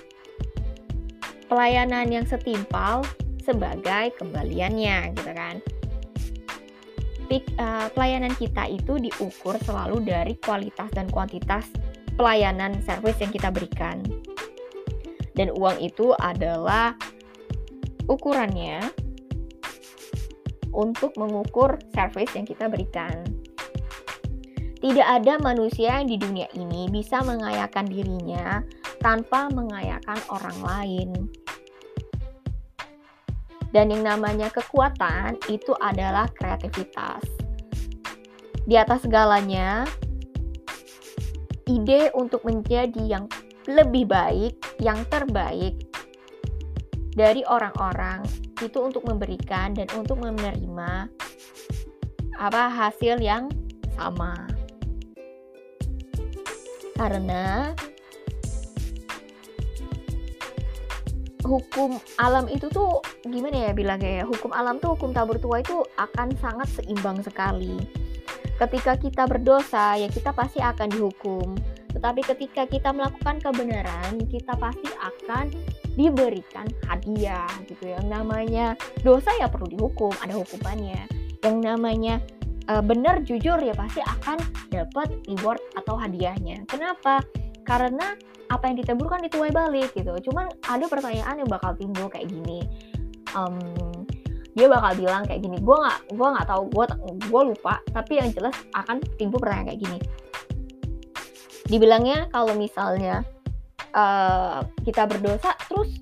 pelayanan 1.51 2.09
yang 2.09 2.25
setimpal 2.25 3.05
sebagai 3.45 4.15
kembaliannya 4.19 5.13
gitu 5.15 5.31
kan. 5.31 5.55
Eh, 7.27 7.43
pelayanan 7.91 8.31
kita 8.39 8.71
itu 8.71 9.03
diukur 9.03 9.59
selalu 9.67 9.99
dari 10.03 10.39
kualitas 10.39 10.87
dan 10.95 11.11
kuantitas 11.11 11.67
pelayanan 12.15 12.79
service 12.87 13.19
yang 13.19 13.31
kita 13.35 13.51
berikan. 13.51 13.99
Dan 15.35 15.51
uang 15.53 15.77
itu 15.83 16.15
adalah 16.17 16.95
ukurannya 18.07 18.79
untuk 20.71 21.13
mengukur 21.19 21.77
service 21.91 22.31
yang 22.33 22.47
kita 22.47 22.71
berikan. 22.71 23.36
Tidak 24.77 25.07
ada 25.07 25.41
manusia 25.41 25.97
yang 25.97 26.05
di 26.05 26.21
dunia 26.21 26.45
ini 26.53 26.85
bisa 26.93 27.25
mengayakan 27.25 27.89
dirinya 27.89 28.61
tanpa 29.01 29.49
mengayakan 29.49 30.19
orang 30.29 30.57
lain. 30.61 31.09
Dan 33.73 33.89
yang 33.89 34.05
namanya 34.05 34.53
kekuatan 34.53 35.41
itu 35.49 35.73
adalah 35.81 36.29
kreativitas. 36.29 37.25
Di 38.69 38.77
atas 38.77 39.01
segalanya, 39.01 39.89
ide 41.65 42.13
untuk 42.13 42.45
menjadi 42.45 43.01
yang 43.01 43.25
lebih 43.65 44.05
baik, 44.05 44.61
yang 44.77 45.01
terbaik 45.09 45.73
dari 47.17 47.41
orang-orang 47.49 48.21
itu 48.61 48.77
untuk 48.77 49.01
memberikan 49.09 49.73
dan 49.73 49.89
untuk 49.97 50.21
menerima 50.21 51.09
apa 52.37 52.63
hasil 52.69 53.17
yang 53.17 53.49
sama 53.97 54.56
karena 56.97 57.71
hukum 61.47 61.95
alam 62.19 62.49
itu 62.51 62.67
tuh 62.67 62.99
gimana 63.23 63.69
ya 63.69 63.71
bilangnya 63.71 64.21
ya 64.21 64.25
hukum 64.27 64.51
alam 64.51 64.83
tuh 64.83 64.99
hukum 64.99 65.15
tabur 65.15 65.39
tua 65.39 65.63
itu 65.63 65.79
akan 65.95 66.35
sangat 66.43 66.67
seimbang 66.75 67.23
sekali. 67.23 67.79
Ketika 68.57 68.97
kita 68.97 69.23
berdosa 69.29 69.95
ya 69.95 70.09
kita 70.11 70.35
pasti 70.35 70.59
akan 70.59 70.91
dihukum. 70.91 71.55
Tetapi 71.93 72.21
ketika 72.21 72.67
kita 72.67 72.91
melakukan 72.93 73.41
kebenaran 73.41 74.21
kita 74.27 74.53
pasti 74.59 74.89
akan 74.97 75.49
diberikan 75.97 76.69
hadiah 76.85 77.49
gitu 77.65 77.89
ya. 77.89 77.97
yang 77.97 78.21
namanya 78.21 78.77
dosa 79.01 79.33
ya 79.39 79.47
perlu 79.47 79.71
dihukum 79.71 80.11
ada 80.19 80.35
hukumannya. 80.35 81.05
Yang 81.41 81.57
namanya 81.63 82.15
uh, 82.67 82.83
benar 82.83 83.23
jujur 83.23 83.57
ya 83.59 83.73
pasti 83.73 84.03
akan 84.03 84.37
dapat 84.71 85.23
reward 85.27 85.61
atau 85.75 85.95
hadiahnya. 85.95 86.67
Kenapa? 86.67 87.23
Karena 87.63 88.15
apa 88.47 88.63
yang 88.71 88.79
ditebur 88.79 89.11
kan 89.11 89.19
dituai 89.23 89.51
balik 89.51 89.91
gitu. 89.95 90.11
Cuman 90.31 90.47
ada 90.67 90.85
pertanyaan 90.87 91.43
yang 91.43 91.49
bakal 91.49 91.75
timbul 91.75 92.07
kayak 92.07 92.31
gini. 92.31 92.63
Um, 93.35 93.59
dia 94.55 94.71
bakal 94.71 94.97
bilang 94.97 95.23
kayak 95.27 95.43
gini. 95.43 95.59
Gue 95.61 95.75
nggak, 95.75 95.99
gue 96.15 96.27
nggak 96.27 96.47
tahu. 96.47 96.63
Gue, 96.71 96.85
gue 97.27 97.41
lupa. 97.53 97.79
Tapi 97.91 98.13
yang 98.23 98.29
jelas 98.31 98.55
akan 98.73 99.03
timbul 99.19 99.37
pertanyaan 99.43 99.67
kayak 99.75 99.81
gini. 99.83 99.99
Dibilangnya 101.67 102.31
kalau 102.31 102.55
misalnya 102.55 103.27
uh, 103.91 104.63
kita 104.87 105.03
berdosa, 105.03 105.51
terus 105.67 105.99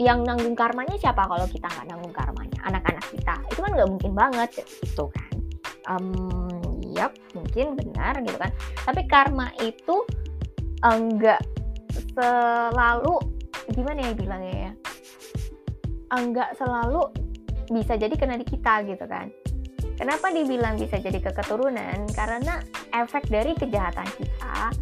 yang 0.00 0.24
nanggung 0.24 0.56
karmanya 0.56 0.96
siapa 0.96 1.28
kalau 1.28 1.44
kita 1.48 1.68
nggak 1.68 1.86
nanggung 1.88 2.14
karmanya? 2.14 2.58
Anak-anak 2.64 3.04
kita. 3.12 3.34
Itu 3.52 3.60
kan 3.60 3.70
nggak 3.76 3.90
mungkin 3.90 4.12
banget 4.16 4.50
gitu 4.62 5.08
kan? 5.12 5.32
Um, 5.90 6.70
yap 6.94 7.12
mungkin 7.36 7.74
benar 7.76 8.20
gitu 8.22 8.38
kan? 8.38 8.52
Tapi 8.86 9.00
karma 9.10 9.50
itu 9.60 9.96
enggak 10.84 11.40
selalu 12.14 13.18
gimana 13.72 13.98
ya 14.00 14.12
bilangnya 14.14 14.54
ya? 14.70 14.72
Enggak 16.12 16.56
selalu 16.56 17.08
bisa 17.72 17.96
jadi 17.96 18.14
kena 18.16 18.36
di 18.36 18.46
kita 18.46 18.84
gitu 18.84 19.04
kan? 19.08 19.32
Kenapa 19.96 20.32
dibilang 20.32 20.80
bisa 20.80 20.98
jadi 20.98 21.20
ke 21.20 21.30
keturunan? 21.30 22.08
Karena 22.10 22.58
efek 22.90 23.28
dari 23.28 23.54
kejahatan 23.54 24.08
kita 24.18 24.72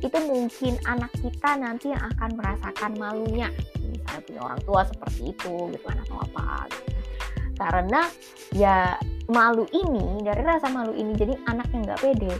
itu 0.00 0.18
mungkin 0.24 0.74
anak 0.88 1.12
kita 1.20 1.50
nanti 1.60 1.92
yang 1.92 2.02
akan 2.16 2.30
merasakan 2.40 2.92
malunya 2.96 3.48
misalnya 3.84 4.20
punya 4.24 4.40
orang 4.40 4.60
tua 4.64 4.82
seperti 4.88 5.20
itu 5.36 5.54
gitu 5.76 5.84
kan 5.84 5.98
atau 6.00 6.16
apa 6.24 6.46
gitu. 6.72 6.90
karena 7.60 8.00
ya 8.56 8.76
malu 9.28 9.68
ini 9.70 10.24
dari 10.24 10.42
rasa 10.42 10.72
malu 10.72 10.96
ini 10.96 11.12
jadi 11.12 11.36
anak 11.46 11.68
yang 11.76 11.84
nggak 11.84 12.00
pede 12.00 12.32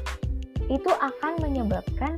itu 0.73 0.91
akan 0.91 1.33
menyebabkan 1.45 2.17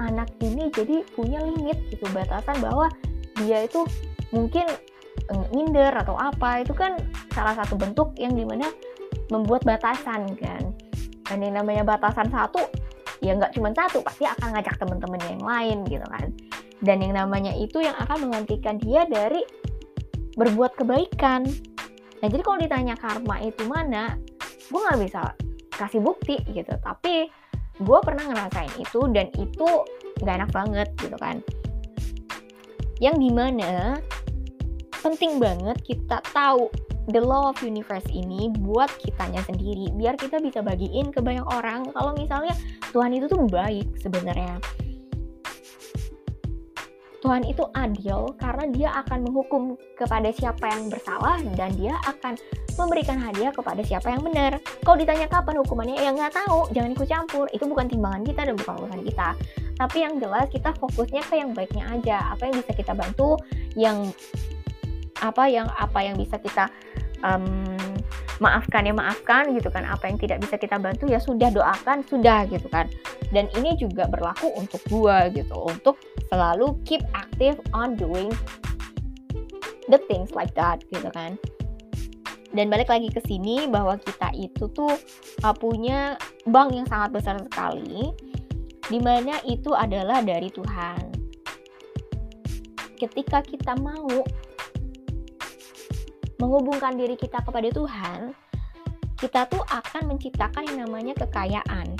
anak 0.00 0.28
ini 0.42 0.72
jadi 0.74 1.06
punya 1.14 1.38
limit 1.44 1.78
gitu 1.92 2.08
batasan 2.10 2.58
bahwa 2.58 2.90
dia 3.38 3.64
itu 3.64 3.86
mungkin 4.34 4.66
eh, 5.30 5.46
minder 5.54 5.92
atau 5.94 6.18
apa 6.18 6.64
itu 6.64 6.74
kan 6.74 6.98
salah 7.30 7.54
satu 7.54 7.78
bentuk 7.78 8.16
yang 8.18 8.34
di 8.34 8.42
mana 8.42 8.66
membuat 9.30 9.62
batasan 9.62 10.34
kan 10.36 10.74
dan 11.28 11.38
yang 11.38 11.54
namanya 11.56 11.86
batasan 11.86 12.28
satu 12.28 12.66
ya 13.22 13.38
nggak 13.38 13.54
cuma 13.54 13.70
satu 13.70 14.02
pasti 14.02 14.26
akan 14.26 14.58
ngajak 14.58 14.74
teman-teman 14.82 15.20
yang 15.30 15.42
lain 15.42 15.78
gitu 15.86 16.06
kan. 16.10 16.28
Dan 16.82 16.98
yang 16.98 17.14
namanya 17.14 17.54
itu 17.54 17.78
yang 17.78 17.94
akan 17.94 18.26
menghentikan 18.26 18.76
dia 18.82 19.06
dari 19.06 19.46
berbuat 20.34 20.74
kebaikan. 20.74 21.46
Nah 22.18 22.26
jadi 22.26 22.42
kalau 22.42 22.58
ditanya 22.58 22.98
karma 22.98 23.38
itu 23.38 23.62
mana 23.70 24.18
gue 24.66 24.80
nggak 24.82 25.00
bisa 25.06 25.22
kasih 25.78 26.02
bukti 26.02 26.42
gitu. 26.50 26.74
Tapi 26.82 27.30
gue 27.78 27.98
pernah 28.02 28.26
ngerasain 28.26 28.74
itu 28.82 29.00
dan 29.14 29.30
itu 29.38 29.68
nggak 30.18 30.34
enak 30.42 30.50
banget 30.50 30.88
gitu 30.98 31.16
kan. 31.22 31.38
Yang 32.98 33.16
di 33.22 33.30
mana 33.30 34.02
penting 35.02 35.38
banget 35.38 35.78
kita 35.86 36.18
tahu 36.34 36.66
the 37.10 37.18
law 37.18 37.50
of 37.50 37.58
universe 37.64 38.06
ini 38.12 38.52
buat 38.62 38.90
kitanya 39.02 39.42
sendiri 39.42 39.90
biar 39.98 40.14
kita 40.14 40.38
bisa 40.38 40.62
bagiin 40.62 41.10
ke 41.10 41.18
banyak 41.18 41.46
orang 41.50 41.90
kalau 41.90 42.14
misalnya 42.14 42.54
Tuhan 42.94 43.10
itu 43.16 43.26
tuh 43.26 43.42
baik 43.50 43.88
sebenarnya 43.98 44.62
Tuhan 47.22 47.46
itu 47.46 47.62
adil 47.78 48.34
karena 48.34 48.64
dia 48.74 48.90
akan 48.98 49.30
menghukum 49.30 49.78
kepada 49.94 50.34
siapa 50.34 50.66
yang 50.74 50.90
bersalah 50.90 51.38
dan 51.54 51.70
dia 51.78 51.94
akan 52.02 52.34
memberikan 52.74 53.14
hadiah 53.14 53.54
kepada 53.54 53.78
siapa 53.86 54.10
yang 54.10 54.26
benar. 54.26 54.58
Kalau 54.82 54.98
ditanya 54.98 55.30
kapan 55.30 55.62
hukumannya, 55.62 56.02
ya 56.02 56.10
nggak 56.10 56.34
tahu. 56.34 56.66
Jangan 56.74 56.90
ikut 56.98 57.06
campur. 57.06 57.46
Itu 57.54 57.70
bukan 57.70 57.86
timbangan 57.86 58.26
kita 58.26 58.42
dan 58.50 58.54
bukan 58.58 58.74
urusan 58.74 59.00
kita. 59.06 59.28
Tapi 59.78 59.96
yang 60.02 60.14
jelas 60.18 60.46
kita 60.50 60.74
fokusnya 60.82 61.22
ke 61.22 61.34
yang 61.38 61.54
baiknya 61.54 61.84
aja. 61.94 62.18
Apa 62.34 62.50
yang 62.50 62.58
bisa 62.58 62.72
kita 62.74 62.90
bantu, 62.90 63.38
yang 63.78 64.10
apa 65.22 65.46
yang 65.46 65.70
apa 65.78 66.02
yang 66.02 66.18
bisa 66.18 66.36
kita 66.42 66.66
um, 67.22 67.46
maafkan 68.42 68.82
ya 68.82 68.94
maafkan 68.94 69.54
gitu 69.54 69.70
kan. 69.70 69.86
Apa 69.86 70.10
yang 70.10 70.18
tidak 70.18 70.42
bisa 70.42 70.58
kita 70.58 70.76
bantu 70.76 71.06
ya 71.06 71.22
sudah 71.22 71.48
doakan 71.54 72.02
sudah 72.04 72.44
gitu 72.50 72.66
kan. 72.68 72.90
Dan 73.30 73.48
ini 73.56 73.78
juga 73.78 74.10
berlaku 74.10 74.50
untuk 74.58 74.82
gua 74.90 75.30
gitu 75.30 75.54
untuk 75.54 75.96
selalu 76.28 76.74
keep 76.84 77.00
active 77.14 77.56
on 77.72 77.94
doing 77.94 78.28
the 79.86 80.02
things 80.10 80.34
like 80.34 80.52
that 80.58 80.82
gitu 80.90 81.08
kan. 81.14 81.38
Dan 82.52 82.68
balik 82.68 82.92
lagi 82.92 83.08
ke 83.08 83.24
sini 83.24 83.64
bahwa 83.64 83.96
kita 83.96 84.28
itu 84.36 84.68
tuh 84.76 84.92
uh, 85.40 85.56
punya 85.56 86.20
bank 86.44 86.76
yang 86.76 86.84
sangat 86.84 87.16
besar 87.16 87.40
sekali 87.40 88.12
di 88.92 88.98
mana 89.00 89.40
itu 89.48 89.72
adalah 89.72 90.20
dari 90.20 90.52
Tuhan. 90.52 91.16
Ketika 93.00 93.40
kita 93.40 93.72
mau 93.80 94.20
menghubungkan 96.42 96.98
diri 96.98 97.14
kita 97.14 97.38
kepada 97.46 97.70
Tuhan, 97.70 98.34
kita 99.22 99.46
tuh 99.46 99.62
akan 99.70 100.10
menciptakan 100.10 100.66
yang 100.66 100.82
namanya 100.82 101.14
kekayaan 101.22 101.94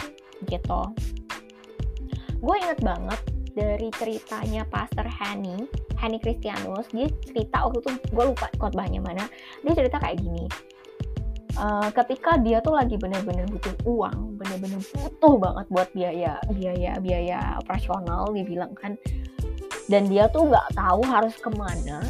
gitu. 0.51 0.83
Gue 2.43 2.59
inget 2.59 2.83
banget 2.83 3.21
dari 3.55 3.87
ceritanya 3.95 4.67
Pastor 4.67 5.07
Henny, 5.07 5.71
Henny 5.95 6.19
Christianus, 6.19 6.91
dia 6.91 7.07
cerita 7.23 7.71
waktu 7.71 7.87
itu 7.87 7.91
gue 8.11 8.25
lupa 8.35 8.51
khotbahnya 8.59 8.99
mana, 8.99 9.31
dia 9.63 9.73
cerita 9.79 10.03
kayak 10.03 10.19
gini. 10.19 10.51
Uh, 11.53 11.93
ketika 11.95 12.41
dia 12.41 12.59
tuh 12.65 12.75
lagi 12.75 12.99
bener-bener 12.99 13.47
butuh 13.47 13.77
uang, 13.87 14.41
bener-bener 14.41 14.83
butuh 14.99 15.37
banget 15.39 15.67
buat 15.71 15.89
biaya, 15.95 16.41
biaya, 16.51 16.99
biaya 16.99 17.61
operasional, 17.63 18.27
dibilang 18.35 18.73
kan, 18.75 18.99
dan 19.87 20.11
dia 20.11 20.27
tuh 20.33 20.49
nggak 20.49 20.75
tahu 20.75 21.05
harus 21.07 21.37
ke 21.39 21.53
mana, 21.55 22.03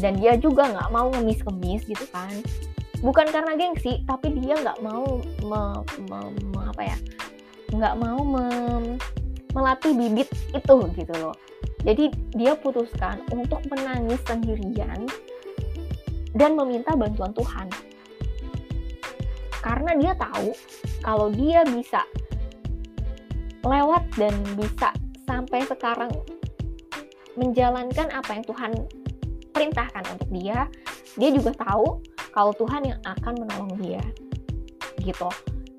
dan 0.00 0.16
dia 0.16 0.34
juga 0.40 0.66
nggak 0.72 0.90
mau 0.90 1.12
ngemis-ngemis 1.12 1.84
gitu 1.86 2.04
kan. 2.10 2.32
Bukan 3.00 3.32
karena 3.32 3.56
gengsi 3.56 4.04
tapi 4.04 4.32
dia 4.40 4.56
nggak 4.60 4.80
mau 4.84 5.20
me, 5.44 5.62
me, 6.08 6.18
me, 6.52 6.60
apa 6.68 6.82
ya? 6.84 6.96
Nggak 7.72 7.94
mau 8.00 8.20
me, 8.24 8.44
melatih 9.52 9.92
bibit 9.96 10.28
itu 10.52 10.76
gitu 10.96 11.14
loh. 11.20 11.36
Jadi 11.80 12.12
dia 12.36 12.52
putuskan 12.56 13.24
untuk 13.32 13.64
menangis 13.72 14.20
sendirian 14.28 15.08
dan 16.36 16.52
meminta 16.56 16.92
bantuan 16.92 17.32
Tuhan. 17.32 17.68
Karena 19.60 19.92
dia 19.96 20.12
tahu 20.16 20.52
kalau 21.04 21.28
dia 21.32 21.64
bisa 21.68 22.04
lewat 23.64 24.08
dan 24.16 24.32
bisa 24.56 24.92
sampai 25.28 25.64
sekarang 25.68 26.12
menjalankan 27.36 28.08
apa 28.12 28.30
yang 28.40 28.44
Tuhan 28.44 28.72
perintahkan 29.50 30.04
untuk 30.14 30.28
dia, 30.32 30.66
dia 31.18 31.30
juga 31.34 31.54
tahu 31.54 32.00
kalau 32.30 32.54
Tuhan 32.54 32.86
yang 32.86 33.00
akan 33.04 33.34
menolong 33.42 33.74
dia. 33.82 34.02
Gitu. 35.02 35.28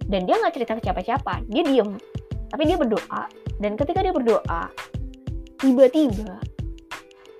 Dan 0.05 0.27
dia 0.27 0.35
nggak 0.39 0.53
cerita 0.55 0.75
ke 0.77 0.81
siapa-siapa, 0.83 1.47
dia 1.47 1.63
diem. 1.63 1.95
Tapi 2.51 2.63
dia 2.67 2.75
berdoa, 2.75 3.31
dan 3.63 3.79
ketika 3.79 4.03
dia 4.03 4.11
berdoa, 4.11 4.67
tiba-tiba 5.61 6.41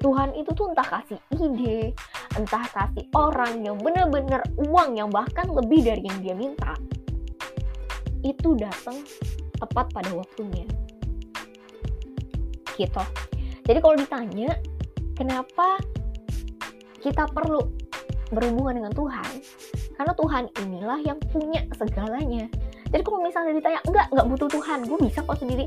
Tuhan 0.01 0.33
itu 0.33 0.49
tuh 0.57 0.73
entah 0.73 0.85
kasih 0.85 1.21
ide, 1.37 1.93
entah 2.33 2.65
kasih 2.73 3.05
orang 3.13 3.61
yang 3.61 3.77
bener-bener 3.77 4.41
uang 4.57 4.97
yang 4.97 5.09
bahkan 5.13 5.45
lebih 5.49 5.85
dari 5.85 6.01
yang 6.05 6.19
dia 6.25 6.35
minta. 6.37 6.73
Itu 8.25 8.57
datang 8.57 8.97
tepat 9.61 9.93
pada 9.93 10.09
waktunya. 10.17 10.65
Gitu. 12.73 13.03
Jadi 13.61 13.77
kalau 13.77 13.95
ditanya, 13.97 14.49
kenapa 15.13 15.77
kita 17.01 17.25
perlu 17.33 17.65
berhubungan 18.31 18.79
dengan 18.79 18.93
Tuhan 18.95 19.31
karena 19.99 20.13
Tuhan 20.15 20.43
inilah 20.63 20.99
yang 21.03 21.19
punya 21.33 21.61
segalanya. 21.75 22.47
Jadi 22.91 23.01
kalau 23.03 23.19
misalnya 23.19 23.57
ditanya 23.59 23.81
enggak 23.85 24.07
enggak 24.13 24.27
butuh 24.31 24.49
Tuhan 24.49 24.79
gue 24.87 24.97
bisa 25.03 25.19
kok 25.25 25.37
sendiri. 25.37 25.65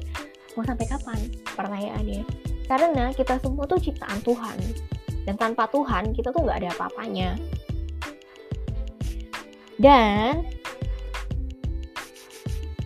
Mau 0.54 0.64
sampai 0.64 0.86
kapan? 0.86 1.18
Pertanyaannya. 1.54 2.22
Karena 2.64 3.10
kita 3.12 3.36
semua 3.42 3.68
tuh 3.68 3.82
ciptaan 3.82 4.22
Tuhan 4.24 4.56
dan 5.28 5.34
tanpa 5.36 5.68
Tuhan 5.68 6.16
kita 6.16 6.32
tuh 6.32 6.40
nggak 6.46 6.58
ada 6.64 6.70
apa-apanya. 6.72 7.36
Dan 9.76 10.46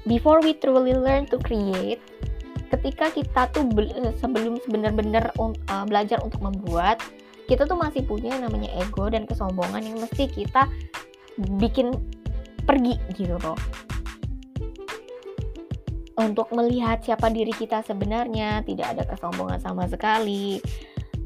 before 0.09 0.41
we 0.41 0.57
truly 0.57 0.97
learn 0.97 1.29
to 1.29 1.37
create 1.39 2.01
ketika 2.73 3.13
kita 3.13 3.49
tuh 3.53 3.65
sebelum 4.21 4.61
benar-benar 4.69 5.33
uh, 5.37 5.85
belajar 5.89 6.21
untuk 6.25 6.41
membuat 6.45 7.01
kita 7.49 7.65
tuh 7.65 7.81
masih 7.81 8.05
punya 8.05 8.37
yang 8.37 8.45
namanya 8.45 8.69
ego 8.77 9.09
dan 9.09 9.25
kesombongan 9.25 9.81
yang 9.81 9.97
mesti 9.97 10.29
kita 10.29 10.69
bikin 11.57 11.97
pergi 12.69 13.01
gitu 13.17 13.41
loh. 13.41 13.57
Untuk 16.21 16.53
melihat 16.53 17.01
siapa 17.01 17.33
diri 17.33 17.57
kita 17.57 17.81
sebenarnya 17.81 18.61
tidak 18.69 18.93
ada 18.93 19.03
kesombongan 19.09 19.65
sama 19.65 19.89
sekali. 19.89 20.61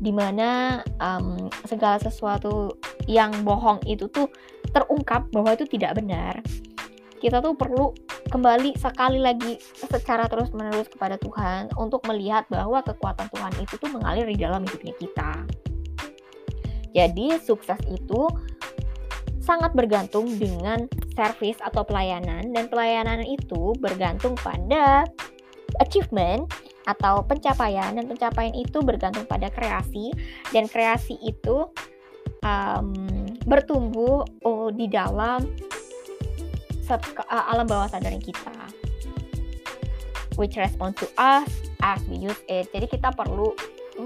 Di 0.03 0.11
mana 0.15 0.83
um, 1.03 1.51
segala 1.67 1.99
sesuatu 1.99 2.79
yang 3.11 3.35
bohong 3.43 3.83
itu 3.87 4.07
tuh 4.07 4.31
terungkap 4.71 5.27
bahwa 5.35 5.59
itu 5.59 5.67
tidak 5.67 5.99
benar. 5.99 6.39
Kita 7.19 7.43
tuh 7.43 7.55
perlu 7.55 7.91
kembali 8.31 8.79
sekali 8.79 9.19
lagi 9.19 9.59
secara 9.75 10.27
terus 10.27 10.51
menerus 10.55 10.91
kepada 10.91 11.19
Tuhan 11.19 11.71
untuk 11.79 12.03
melihat 12.07 12.47
bahwa 12.51 12.83
kekuatan 12.83 13.31
Tuhan 13.31 13.53
itu 13.63 13.75
tuh 13.79 13.91
mengalir 13.91 14.27
di 14.27 14.39
dalam 14.39 14.67
hidupnya 14.67 14.95
kita. 14.99 15.31
Jadi 16.93 17.41
sukses 17.41 17.81
itu 17.89 18.29
sangat 19.43 19.75
bergantung 19.75 20.39
dengan 20.39 20.87
service 21.19 21.59
atau 21.59 21.83
pelayanan 21.83 22.55
dan 22.55 22.71
pelayanan 22.71 23.27
itu 23.27 23.75
bergantung 23.83 24.39
pada 24.39 25.03
achievement 25.83 26.47
atau 26.87 27.23
pencapaian 27.27 27.95
dan 27.95 28.07
pencapaian 28.07 28.55
itu 28.55 28.79
bergantung 28.83 29.27
pada 29.27 29.51
kreasi 29.51 30.15
dan 30.55 30.67
kreasi 30.71 31.19
itu 31.23 31.67
um, 32.47 32.95
bertumbuh 33.47 34.23
oh, 34.47 34.71
di 34.71 34.87
dalam 34.87 35.43
alam 37.31 37.65
bawah 37.65 37.89
sadar 37.89 38.13
kita. 38.21 38.53
Which 40.37 40.57
respond 40.57 40.97
to 41.01 41.09
us 41.17 41.49
as 41.81 42.01
we 42.09 42.21
use 42.21 42.41
it. 42.49 42.69
Jadi 42.73 42.89
kita 42.89 43.13
perlu 43.13 43.53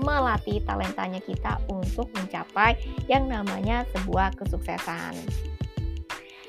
melatih 0.07 0.62
talentanya 0.62 1.19
kita 1.27 1.59
untuk 1.66 2.07
mencapai 2.14 2.79
yang 3.11 3.27
namanya 3.27 3.83
sebuah 3.90 4.38
kesuksesan. 4.38 5.19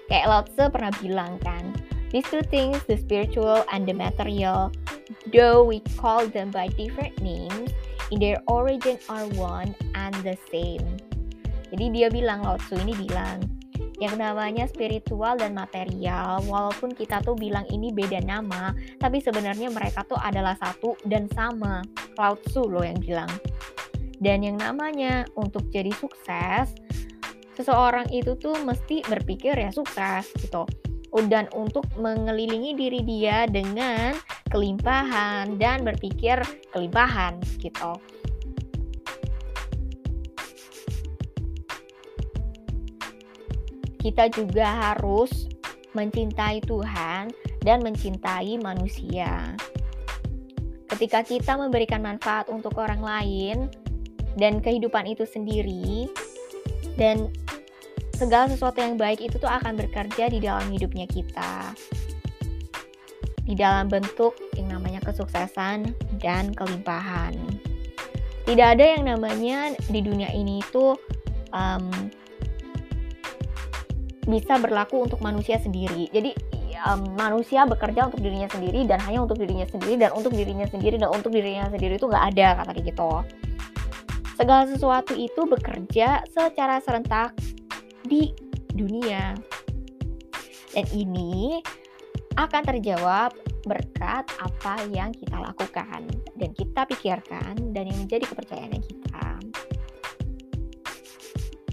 Kayak 0.06 0.28
Lao 0.30 0.46
Tzu 0.46 0.70
pernah 0.70 0.93
bilang 1.02 1.41
kan 1.41 1.74
these 2.13 2.30
two 2.30 2.46
things 2.54 2.80
the 2.86 2.96
spiritual 2.96 3.65
and 3.74 3.89
the 3.89 3.91
material 3.91 4.70
though 5.34 5.65
we 5.65 5.82
call 5.98 6.24
them 6.30 6.54
by 6.54 6.70
different 6.78 7.17
names 7.20 7.74
in 8.13 8.22
their 8.22 8.39
origin 8.48 9.02
are 9.10 9.26
one 9.36 9.74
and 9.98 10.13
the 10.22 10.38
same. 10.54 10.86
Jadi 11.74 11.91
dia 11.91 12.08
bilang 12.13 12.46
Lao 12.46 12.56
Tzu 12.62 12.78
ini 12.86 12.96
bilang 12.96 13.57
yang 13.97 14.13
namanya 14.21 14.69
spiritual 14.69 15.41
dan 15.41 15.57
material 15.57 16.38
walaupun 16.45 16.93
kita 16.93 17.17
tuh 17.25 17.33
bilang 17.33 17.65
ini 17.73 17.89
beda 17.89 18.21
nama 18.21 18.69
tapi 19.01 19.17
sebenarnya 19.17 19.73
mereka 19.73 20.05
tuh 20.05 20.17
adalah 20.21 20.53
satu 20.57 20.93
dan 21.10 21.25
sama. 21.33 21.81
Lao 22.17 22.38
Tzu 22.38 22.65
loh 22.65 22.86
yang 22.86 22.97
bilang. 22.97 23.29
Dan 24.17 24.41
yang 24.41 24.57
namanya 24.57 25.29
untuk 25.38 25.69
jadi 25.69 25.93
sukses 25.93 26.73
seseorang 27.53 28.10
itu 28.13 28.38
tuh 28.38 28.57
mesti 28.65 29.05
berpikir 29.05 29.53
ya 29.53 29.69
sukses 29.69 30.29
gitu. 30.41 30.65
Dan 31.29 31.49
untuk 31.57 31.86
mengelilingi 31.97 32.77
diri 32.77 33.01
dia 33.01 33.49
dengan 33.49 34.13
kelimpahan 34.53 35.57
dan 35.57 35.81
berpikir 35.81 36.38
kelimpahan 36.73 37.41
gitu 37.57 37.97
kita 44.08 44.32
juga 44.32 44.96
harus 44.96 45.52
mencintai 45.91 46.63
Tuhan 46.63 47.28
dan 47.60 47.84
mencintai 47.84 48.56
manusia. 48.63 49.52
Ketika 50.88 51.28
kita 51.28 51.60
memberikan 51.60 52.00
manfaat 52.00 52.48
untuk 52.48 52.80
orang 52.80 53.04
lain 53.04 53.67
dan 54.39 54.63
kehidupan 54.63 55.12
itu 55.12 55.28
sendiri, 55.28 56.08
dan 56.96 57.28
segala 58.15 58.48
sesuatu 58.48 58.80
yang 58.80 58.96
baik 58.96 59.20
itu 59.20 59.36
tuh 59.36 59.52
akan 59.52 59.76
bekerja 59.76 60.32
di 60.32 60.39
dalam 60.39 60.72
hidupnya 60.72 61.04
kita, 61.04 61.76
di 63.43 63.60
dalam 63.60 63.91
bentuk 63.91 64.39
yang 64.56 64.72
namanya 64.72 65.04
kesuksesan 65.04 65.91
dan 66.24 66.56
kelimpahan. 66.56 67.36
Tidak 68.48 68.67
ada 68.80 68.86
yang 68.96 69.12
namanya 69.12 69.76
di 69.91 70.00
dunia 70.00 70.32
ini 70.32 70.63
itu 70.63 70.96
um, 71.52 71.91
bisa 74.28 74.60
berlaku 74.60 75.08
untuk 75.08 75.24
manusia 75.24 75.58
sendiri. 75.58 76.12
Jadi 76.12 76.36
um, 76.84 77.16
manusia 77.16 77.63
bekerja 77.63 78.12
untuk 78.12 78.20
dirinya 78.22 78.52
sendiri 78.52 78.84
dan 78.84 79.00
hanya 79.08 79.24
untuk 79.24 79.40
dirinya 79.40 79.66
sendiri 79.66 79.96
dan 79.98 80.12
untuk 80.13 80.36
dirinya 80.36 80.68
sendiri 80.68 80.96
dan 81.00 81.10
untuk 81.10 81.32
dirinya 81.32 81.66
sendiri 81.72 81.96
itu 81.96 82.06
nggak 82.06 82.26
ada 82.36 82.48
kata 82.62 82.72
gitu. 82.84 83.12
Segala 84.38 84.63
sesuatu 84.70 85.18
itu 85.18 85.42
bekerja 85.50 86.22
secara 86.30 86.78
serentak 86.84 87.34
di 88.06 88.36
dunia. 88.76 89.34
Dan 90.76 90.86
ini 90.94 91.58
akan 92.38 92.62
terjawab 92.70 93.34
berkat 93.66 94.30
apa 94.38 94.86
yang 94.94 95.10
kita 95.10 95.42
lakukan 95.42 96.06
dan 96.38 96.50
kita 96.54 96.86
pikirkan 96.86 97.74
dan 97.74 97.90
yang 97.90 97.98
menjadi 98.06 98.30
kepercayaan 98.30 98.78
kita. 98.78 99.07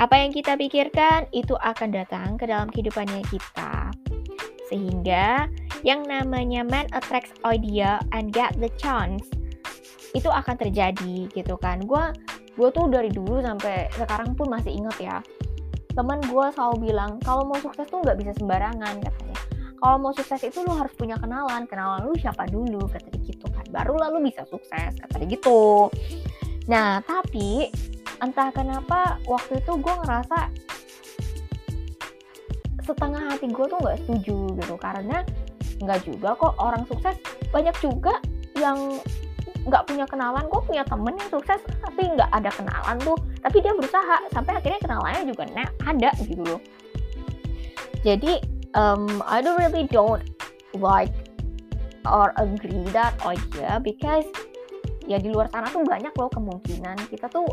Apa 0.05 0.21
yang 0.21 0.37
kita 0.37 0.53
pikirkan 0.61 1.33
itu 1.33 1.57
akan 1.57 1.88
datang 1.88 2.37
ke 2.37 2.45
dalam 2.45 2.69
kehidupannya 2.69 3.25
kita. 3.25 3.88
Sehingga 4.69 5.49
yang 5.81 6.05
namanya 6.05 6.61
man 6.61 6.85
attracts 6.93 7.33
idea 7.40 7.97
and 8.12 8.29
get 8.29 8.53
the 8.61 8.69
chance 8.77 9.25
itu 10.12 10.29
akan 10.29 10.61
terjadi 10.61 11.25
gitu 11.33 11.57
kan. 11.57 11.81
Gue 11.88 12.12
gue 12.53 12.69
tuh 12.69 12.85
dari 12.93 13.09
dulu 13.09 13.40
sampai 13.40 13.88
sekarang 13.97 14.37
pun 14.37 14.53
masih 14.53 14.77
inget 14.77 14.97
ya. 15.01 15.17
Temen 15.97 16.21
gue 16.29 16.47
selalu 16.53 16.93
bilang 16.93 17.17
kalau 17.25 17.49
mau 17.49 17.57
sukses 17.57 17.88
tuh 17.88 18.05
nggak 18.05 18.21
bisa 18.21 18.37
sembarangan 18.37 19.01
katanya. 19.01 19.40
Kalau 19.81 19.97
mau 20.05 20.12
sukses 20.12 20.45
itu 20.45 20.61
lu 20.69 20.77
harus 20.77 20.93
punya 21.01 21.17
kenalan. 21.17 21.64
Kenalan 21.64 22.05
lu 22.05 22.12
siapa 22.21 22.45
dulu 22.53 22.93
katanya 22.93 23.25
gitu 23.25 23.49
kan. 23.49 23.64
Baru 23.73 23.97
lalu 23.97 24.29
bisa 24.29 24.45
sukses 24.53 25.01
katanya 25.01 25.33
gitu. 25.33 25.88
Nah 26.69 27.01
tapi 27.01 27.73
entah 28.22 28.50
kenapa 28.55 29.18
waktu 29.27 29.59
itu 29.59 29.72
gue 29.79 29.94
ngerasa 30.05 30.38
setengah 32.85 33.22
hati 33.33 33.48
gue 33.48 33.66
tuh 33.66 33.79
nggak 33.81 33.98
setuju 34.05 34.38
gitu. 34.61 34.74
Karena 34.77 35.24
nggak 35.81 36.00
juga 36.07 36.37
kok 36.37 36.55
orang 36.61 36.85
sukses. 36.87 37.16
Banyak 37.50 37.77
juga 37.81 38.14
yang 38.59 39.00
nggak 39.64 39.83
punya 39.88 40.05
kenalan. 40.05 40.44
Gue 40.53 40.61
punya 40.68 40.85
temen 40.85 41.16
yang 41.16 41.31
sukses 41.33 41.61
tapi 41.81 42.03
nggak 42.12 42.31
ada 42.31 42.50
kenalan 42.53 42.96
tuh. 43.00 43.18
Tapi 43.40 43.57
dia 43.64 43.72
berusaha 43.72 44.16
sampai 44.31 44.53
akhirnya 44.61 44.81
kenalannya 44.85 45.22
juga 45.27 45.44
nah, 45.57 45.68
ada 45.88 46.11
gitu 46.20 46.44
loh. 46.44 46.61
Jadi 48.05 48.37
um, 48.77 49.24
I 49.24 49.40
don't 49.40 49.57
really 49.57 49.88
don't 49.88 50.22
like 50.77 51.12
or 52.05 52.37
agree 52.37 52.85
that 52.92 53.16
idea 53.24 53.81
because 53.81 54.29
ya 55.09 55.16
di 55.16 55.33
luar 55.33 55.48
sana 55.48 55.72
tuh 55.72 55.85
banyak 55.88 56.12
loh 56.12 56.29
kemungkinan. 56.29 57.09
Kita 57.09 57.33
tuh 57.33 57.48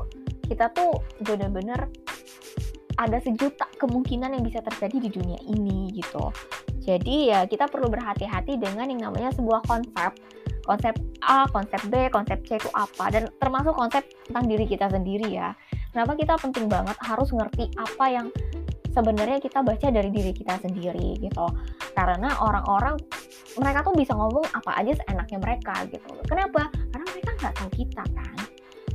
kita 0.51 0.67
tuh 0.75 0.91
bener-bener 1.23 1.87
ada 2.99 3.17
sejuta 3.23 3.63
kemungkinan 3.79 4.35
yang 4.35 4.43
bisa 4.43 4.59
terjadi 4.59 5.07
di 5.07 5.09
dunia 5.09 5.39
ini 5.47 5.87
gitu. 5.95 6.27
Jadi 6.83 7.31
ya 7.31 7.47
kita 7.47 7.71
perlu 7.71 7.87
berhati-hati 7.87 8.59
dengan 8.59 8.91
yang 8.91 8.99
namanya 8.99 9.31
sebuah 9.31 9.63
konsep. 9.63 10.11
Konsep 10.61 10.93
A, 11.25 11.49
konsep 11.49 11.81
B, 11.89 12.11
konsep 12.13 12.37
C 12.45 12.59
itu 12.59 12.69
apa 12.77 13.09
dan 13.09 13.31
termasuk 13.41 13.73
konsep 13.73 14.05
tentang 14.29 14.45
diri 14.45 14.67
kita 14.67 14.91
sendiri 14.91 15.31
ya. 15.31 15.55
Kenapa 15.89 16.13
kita 16.19 16.37
penting 16.37 16.69
banget 16.69 16.93
harus 17.01 17.33
ngerti 17.33 17.71
apa 17.79 18.05
yang 18.11 18.27
sebenarnya 18.93 19.41
kita 19.41 19.65
baca 19.65 19.87
dari 19.89 20.11
diri 20.13 20.35
kita 20.35 20.61
sendiri 20.61 21.17
gitu. 21.17 21.47
Karena 21.97 22.29
orang-orang 22.37 22.99
mereka 23.57 23.81
tuh 23.81 23.95
bisa 23.97 24.13
ngomong 24.13 24.45
apa 24.53 24.71
aja 24.77 24.93
seenaknya 25.01 25.39
mereka 25.41 25.73
gitu. 25.89 26.11
Kenapa? 26.29 26.69
Karena 26.93 27.05
mereka 27.09 27.29
nggak 27.41 27.53
tahu 27.57 27.69
kita 27.73 28.03
kan 28.13 28.41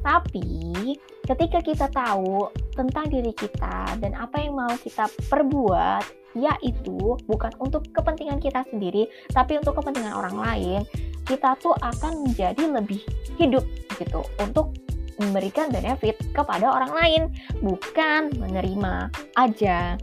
tapi 0.07 0.95
ketika 1.27 1.59
kita 1.59 1.87
tahu 1.91 2.49
tentang 2.79 3.11
diri 3.11 3.35
kita 3.35 3.99
dan 3.99 4.15
apa 4.15 4.39
yang 4.39 4.55
mau 4.55 4.71
kita 4.79 5.11
perbuat, 5.27 6.07
yaitu 6.39 7.19
bukan 7.27 7.51
untuk 7.59 7.83
kepentingan 7.91 8.39
kita 8.39 8.63
sendiri, 8.71 9.11
tapi 9.35 9.59
untuk 9.59 9.83
kepentingan 9.83 10.15
orang 10.15 10.37
lain, 10.39 10.81
kita 11.27 11.59
tuh 11.59 11.75
akan 11.83 12.31
menjadi 12.31 12.71
lebih 12.71 13.03
hidup 13.37 13.67
gitu 13.99 14.23
untuk 14.39 14.71
memberikan 15.19 15.73
benefit 15.73 16.15
kepada 16.31 16.71
orang 16.71 16.93
lain, 16.93 17.23
bukan 17.65 18.31
menerima 18.37 19.11
aja. 19.35 19.99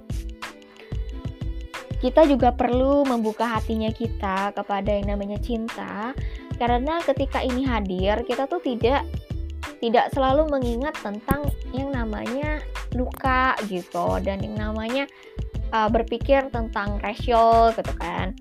Kita 2.03 2.27
juga 2.27 2.51
perlu 2.51 3.07
membuka 3.07 3.47
hatinya 3.47 3.87
kita 3.93 4.51
kepada 4.51 4.91
yang 4.91 5.15
namanya 5.15 5.39
cinta, 5.39 6.11
karena 6.59 6.99
ketika 7.07 7.39
ini 7.39 7.63
hadir, 7.63 8.27
kita 8.27 8.43
tuh 8.49 8.59
tidak 8.59 9.07
tidak 9.83 10.15
selalu 10.15 10.47
mengingat 10.47 10.95
tentang 11.03 11.43
yang 11.75 11.91
namanya 11.91 12.63
luka 12.95 13.51
gitu 13.67 14.15
dan 14.23 14.39
yang 14.39 14.55
namanya 14.55 15.03
uh, 15.75 15.91
berpikir 15.91 16.47
tentang 16.55 17.03
rasio 17.03 17.75
gitu 17.75 17.91
kan. 17.99 18.31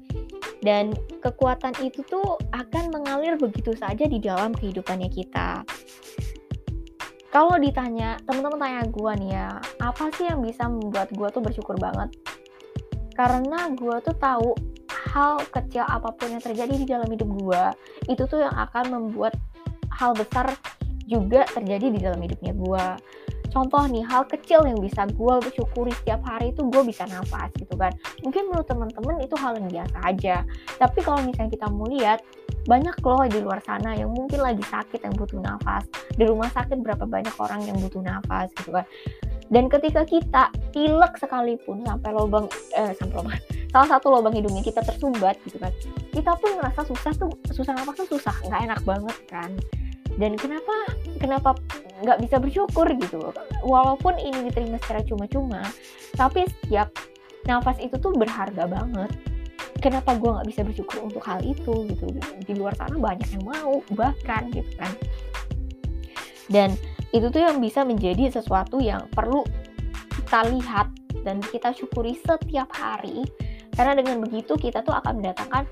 Dan 0.62 0.94
kekuatan 1.18 1.74
itu 1.82 2.06
tuh 2.06 2.38
akan 2.54 2.94
mengalir 2.94 3.34
begitu 3.34 3.74
saja 3.74 4.06
di 4.06 4.22
dalam 4.22 4.54
kehidupannya 4.54 5.10
kita. 5.10 5.66
Kalau 7.34 7.58
ditanya 7.58 8.22
teman-teman 8.22 8.62
tanya 8.62 8.82
gue 8.86 9.12
nih 9.26 9.30
ya 9.34 9.48
apa 9.82 10.14
sih 10.14 10.30
yang 10.30 10.46
bisa 10.46 10.70
membuat 10.70 11.10
gue 11.10 11.26
tuh 11.34 11.42
bersyukur 11.42 11.74
banget? 11.82 12.14
Karena 13.18 13.66
gue 13.74 13.96
tuh 14.06 14.14
tahu 14.14 14.54
hal 15.10 15.42
kecil 15.50 15.82
apa 15.90 16.14
pun 16.14 16.38
yang 16.38 16.44
terjadi 16.44 16.70
di 16.70 16.86
dalam 16.86 17.10
hidup 17.10 17.26
gue 17.34 17.62
itu 18.14 18.22
tuh 18.30 18.46
yang 18.46 18.54
akan 18.54 18.84
membuat 18.94 19.34
hal 19.90 20.14
besar 20.14 20.54
juga 21.12 21.44
terjadi 21.52 21.86
di 21.92 22.00
dalam 22.00 22.20
hidupnya 22.24 22.56
gue 22.56 22.86
contoh 23.52 23.84
nih 23.84 24.00
hal 24.08 24.24
kecil 24.24 24.64
yang 24.64 24.80
bisa 24.80 25.04
gue 25.12 25.34
bersyukuri 25.44 25.92
setiap 25.92 26.24
hari 26.24 26.56
itu 26.56 26.64
gue 26.64 26.82
bisa 26.88 27.04
nafas 27.04 27.52
gitu 27.60 27.76
kan. 27.76 27.92
Mungkin 28.24 28.48
menurut 28.48 28.64
teman-teman 28.64 29.20
itu 29.20 29.36
hal 29.36 29.60
yang 29.60 29.68
biasa 29.68 29.96
aja. 30.08 30.36
Tapi 30.80 30.98
kalau 31.04 31.20
misalnya 31.20 31.52
kita 31.52 31.68
mau 31.68 31.84
lihat 31.84 32.24
banyak 32.64 32.96
loh 33.04 33.28
di 33.28 33.38
luar 33.44 33.60
sana 33.60 33.92
yang 33.92 34.08
mungkin 34.08 34.40
lagi 34.40 34.64
sakit 34.64 35.04
yang 35.04 35.12
butuh 35.12 35.36
nafas. 35.38 35.84
Di 36.16 36.24
rumah 36.24 36.48
sakit 36.48 36.80
berapa 36.80 37.04
banyak 37.04 37.36
orang 37.36 37.60
yang 37.68 37.76
butuh 37.76 38.00
nafas 38.00 38.48
gitu 38.56 38.72
kan. 38.72 38.88
Dan 39.52 39.68
ketika 39.68 40.08
kita 40.08 40.48
pilek 40.72 41.20
sekalipun 41.20 41.84
sampai 41.84 42.10
lubang 42.16 42.48
eh 42.72 42.96
sampai 42.96 43.20
lubang 43.20 43.36
salah 43.68 43.88
satu 43.88 44.12
lubang 44.12 44.36
hidungnya 44.36 44.60
kita 44.60 44.84
tersumbat 44.84 45.40
gitu 45.48 45.56
kan 45.56 45.72
kita 46.12 46.36
pun 46.36 46.60
ngerasa 46.60 46.84
susah 46.92 47.12
tuh 47.16 47.32
susah 47.56 47.72
apa 47.72 47.92
tuh 47.96 48.04
susah 48.04 48.36
nggak 48.44 48.60
enak 48.68 48.80
banget 48.84 49.16
kan 49.24 49.50
dan 50.20 50.36
kenapa 50.36 50.74
kenapa 51.16 51.56
nggak 52.02 52.18
bisa 52.24 52.36
bersyukur 52.42 52.86
gitu? 52.98 53.32
Walaupun 53.64 54.18
ini 54.18 54.50
diterima 54.50 54.76
secara 54.82 55.00
cuma-cuma 55.06 55.62
tapi 56.18 56.44
setiap 56.60 56.92
nafas 57.48 57.78
itu 57.80 57.96
tuh 57.98 58.12
berharga 58.14 58.68
banget. 58.68 59.10
Kenapa 59.82 60.14
gue 60.14 60.30
nggak 60.30 60.46
bisa 60.46 60.62
bersyukur 60.62 60.98
untuk 61.02 61.22
hal 61.26 61.42
itu 61.42 61.90
gitu? 61.90 62.06
Di 62.46 62.54
luar 62.54 62.76
sana 62.78 62.94
banyak 62.94 63.28
yang 63.34 63.44
mau 63.46 63.82
bahkan 63.98 64.46
gitu 64.54 64.70
kan. 64.78 64.92
Dan 66.46 66.70
itu 67.10 67.26
tuh 67.32 67.42
yang 67.42 67.58
bisa 67.58 67.82
menjadi 67.82 68.30
sesuatu 68.30 68.78
yang 68.78 69.10
perlu 69.10 69.42
kita 70.12 70.48
lihat 70.54 70.86
dan 71.26 71.42
kita 71.42 71.74
syukuri 71.74 72.14
setiap 72.20 72.70
hari. 72.72 73.26
Karena 73.72 73.96
dengan 73.96 74.20
begitu 74.22 74.54
kita 74.54 74.84
tuh 74.84 74.94
akan 74.94 75.18
mendatangkan 75.18 75.64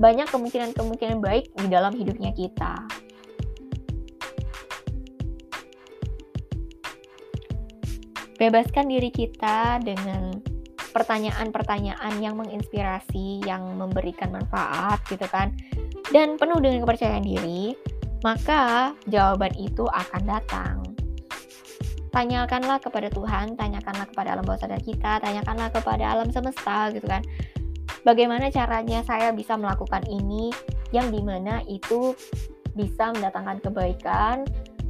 banyak 0.00 0.26
kemungkinan-kemungkinan 0.32 1.18
baik 1.22 1.52
di 1.54 1.66
dalam 1.70 1.94
hidupnya 1.94 2.34
kita. 2.34 2.74
Bebaskan 8.40 8.88
diri 8.88 9.12
kita 9.12 9.84
dengan 9.84 10.32
pertanyaan-pertanyaan 10.96 12.24
yang 12.24 12.40
menginspirasi, 12.40 13.44
yang 13.44 13.76
memberikan 13.76 14.32
manfaat 14.32 15.04
gitu 15.12 15.28
kan. 15.28 15.52
Dan 16.08 16.40
penuh 16.40 16.56
dengan 16.58 16.88
kepercayaan 16.88 17.22
diri, 17.22 17.76
maka 18.24 18.96
jawaban 19.04 19.52
itu 19.60 19.84
akan 19.84 20.22
datang 20.24 20.80
tanyakanlah 22.10 22.82
kepada 22.82 23.08
Tuhan, 23.08 23.54
tanyakanlah 23.54 24.06
kepada 24.10 24.34
alam 24.34 24.44
bawah 24.44 24.60
sadar 24.60 24.82
kita, 24.82 25.22
tanyakanlah 25.22 25.70
kepada 25.70 26.04
alam 26.10 26.28
semesta 26.34 26.90
gitu 26.90 27.06
kan. 27.06 27.22
Bagaimana 28.02 28.50
caranya 28.50 29.04
saya 29.06 29.30
bisa 29.30 29.54
melakukan 29.54 30.02
ini 30.10 30.50
yang 30.90 31.14
di 31.14 31.22
mana 31.22 31.62
itu 31.70 32.14
bisa 32.74 33.14
mendatangkan 33.14 33.62
kebaikan 33.62 34.36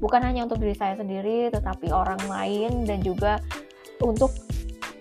bukan 0.01 0.25
hanya 0.25 0.49
untuk 0.49 0.59
diri 0.59 0.75
saya 0.75 0.97
sendiri 0.97 1.53
tetapi 1.53 1.93
orang 1.93 2.21
lain 2.27 2.89
dan 2.89 3.05
juga 3.05 3.39
untuk 4.01 4.33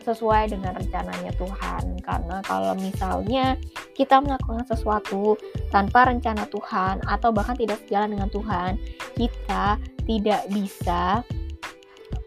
sesuai 0.03 0.51
dengan 0.51 0.75
rencananya 0.75 1.31
Tuhan 1.35 1.83
karena 2.03 2.38
kalau 2.43 2.73
misalnya 2.75 3.55
kita 3.95 4.19
melakukan 4.23 4.63
sesuatu 4.67 5.35
tanpa 5.71 6.07
rencana 6.07 6.47
Tuhan 6.47 7.03
atau 7.03 7.29
bahkan 7.35 7.55
tidak 7.55 7.83
sejalan 7.83 8.15
dengan 8.15 8.29
Tuhan 8.31 8.79
kita 9.15 9.79
tidak 10.07 10.41
bisa 10.51 11.23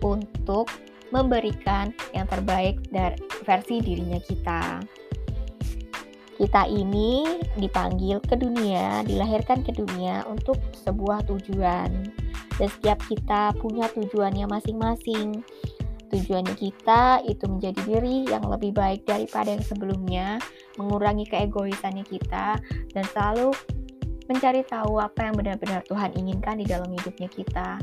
untuk 0.03 0.69
memberikan 1.13 1.93
yang 2.17 2.25
terbaik 2.27 2.81
dari 2.89 3.21
versi 3.45 3.85
dirinya 3.85 4.19
kita. 4.19 4.81
Kita 6.41 6.67
ini 6.67 7.39
dipanggil 7.55 8.19
ke 8.25 8.35
dunia, 8.35 9.05
dilahirkan 9.07 9.63
ke 9.63 9.77
dunia 9.77 10.27
untuk 10.27 10.59
sebuah 10.83 11.29
tujuan. 11.29 12.11
Dan 12.57 12.69
setiap 12.69 12.99
kita 13.09 13.57
punya 13.59 13.89
tujuannya 13.93 14.47
masing-masing. 14.49 15.41
Tujuannya 16.13 16.55
kita 16.61 17.25
itu 17.25 17.45
menjadi 17.49 17.81
diri 17.89 18.29
yang 18.29 18.45
lebih 18.45 18.77
baik 18.77 19.09
daripada 19.09 19.57
yang 19.57 19.65
sebelumnya, 19.65 20.37
mengurangi 20.77 21.25
keegoisannya 21.25 22.05
kita, 22.05 22.61
dan 22.93 23.05
selalu 23.17 23.57
mencari 24.29 24.61
tahu 24.69 25.01
apa 25.01 25.29
yang 25.29 25.35
benar-benar 25.35 25.81
Tuhan 25.89 26.13
inginkan 26.15 26.61
di 26.61 26.69
dalam 26.69 26.93
hidupnya 26.93 27.29
kita 27.33 27.81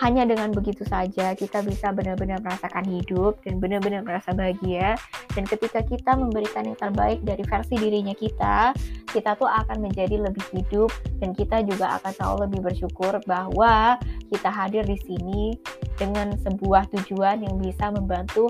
hanya 0.00 0.24
dengan 0.24 0.48
begitu 0.50 0.80
saja 0.88 1.36
kita 1.36 1.60
bisa 1.60 1.92
benar-benar 1.92 2.40
merasakan 2.40 2.88
hidup 2.88 3.36
dan 3.44 3.60
benar-benar 3.60 4.00
merasa 4.00 4.32
bahagia. 4.32 4.96
Dan 5.36 5.44
ketika 5.44 5.84
kita 5.84 6.16
memberikan 6.16 6.64
yang 6.64 6.78
terbaik 6.80 7.20
dari 7.20 7.44
versi 7.44 7.76
dirinya 7.76 8.16
kita 8.16 8.72
kita 9.10 9.34
tuh 9.36 9.50
akan 9.50 9.82
menjadi 9.84 10.22
lebih 10.22 10.42
hidup 10.54 10.90
dan 11.18 11.34
kita 11.34 11.66
juga 11.66 12.00
akan 12.00 12.10
selalu 12.14 12.38
lebih 12.48 12.60
bersyukur 12.72 13.12
bahwa 13.26 13.98
kita 14.30 14.48
hadir 14.48 14.86
di 14.86 14.96
sini 15.02 15.58
dengan 15.98 16.32
sebuah 16.40 16.88
tujuan 16.94 17.42
yang 17.44 17.58
bisa 17.58 17.90
membantu 17.92 18.48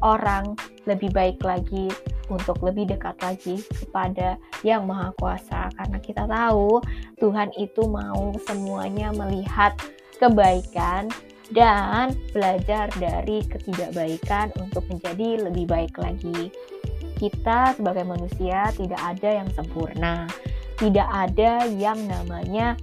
orang 0.00 0.56
lebih 0.88 1.12
baik 1.12 1.38
lagi 1.44 1.92
untuk 2.28 2.60
lebih 2.60 2.88
dekat 2.88 3.16
lagi 3.20 3.56
kepada 3.72 4.36
Yang 4.64 4.82
Maha 4.84 5.08
Kuasa. 5.16 5.72
Karena 5.76 5.98
kita 6.00 6.24
tahu 6.28 6.80
Tuhan 7.20 7.52
itu 7.56 7.82
mau 7.88 8.32
semuanya 8.44 9.12
melihat 9.16 9.76
kebaikan 10.18 11.08
dan 11.48 12.12
belajar 12.36 12.92
dari 13.00 13.40
ketidakbaikan 13.48 14.52
untuk 14.60 14.84
menjadi 14.92 15.48
lebih 15.48 15.64
baik 15.64 15.96
lagi. 15.96 16.52
Kita 17.16 17.74
sebagai 17.74 18.04
manusia 18.04 18.68
tidak 18.76 19.00
ada 19.00 19.42
yang 19.42 19.48
sempurna. 19.56 20.28
Tidak 20.78 21.08
ada 21.08 21.66
yang 21.66 21.98
namanya 22.06 22.78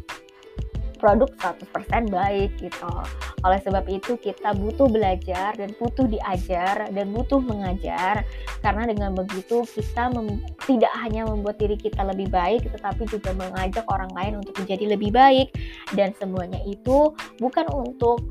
produk 1.00 1.30
100% 1.40 2.12
baik 2.12 2.52
gitu. 2.60 2.92
Oleh 3.46 3.62
sebab 3.62 3.86
itu 3.86 4.18
kita 4.18 4.58
butuh 4.58 4.90
belajar 4.90 5.54
dan 5.54 5.70
butuh 5.78 6.10
diajar 6.10 6.90
dan 6.90 7.14
butuh 7.14 7.38
mengajar. 7.38 8.26
Karena 8.66 8.90
dengan 8.90 9.14
begitu 9.14 9.62
kita 9.70 10.10
tidak 10.66 10.94
hanya 11.06 11.30
membuat 11.30 11.62
diri 11.62 11.78
kita 11.78 12.02
lebih 12.02 12.34
baik 12.34 12.66
tetapi 12.66 13.06
juga 13.06 13.38
mengajak 13.38 13.86
orang 13.86 14.10
lain 14.18 14.42
untuk 14.42 14.58
menjadi 14.58 14.98
lebih 14.98 15.14
baik. 15.14 15.54
Dan 15.94 16.18
semuanya 16.18 16.58
itu 16.66 17.14
bukan 17.38 17.70
untuk 17.70 18.26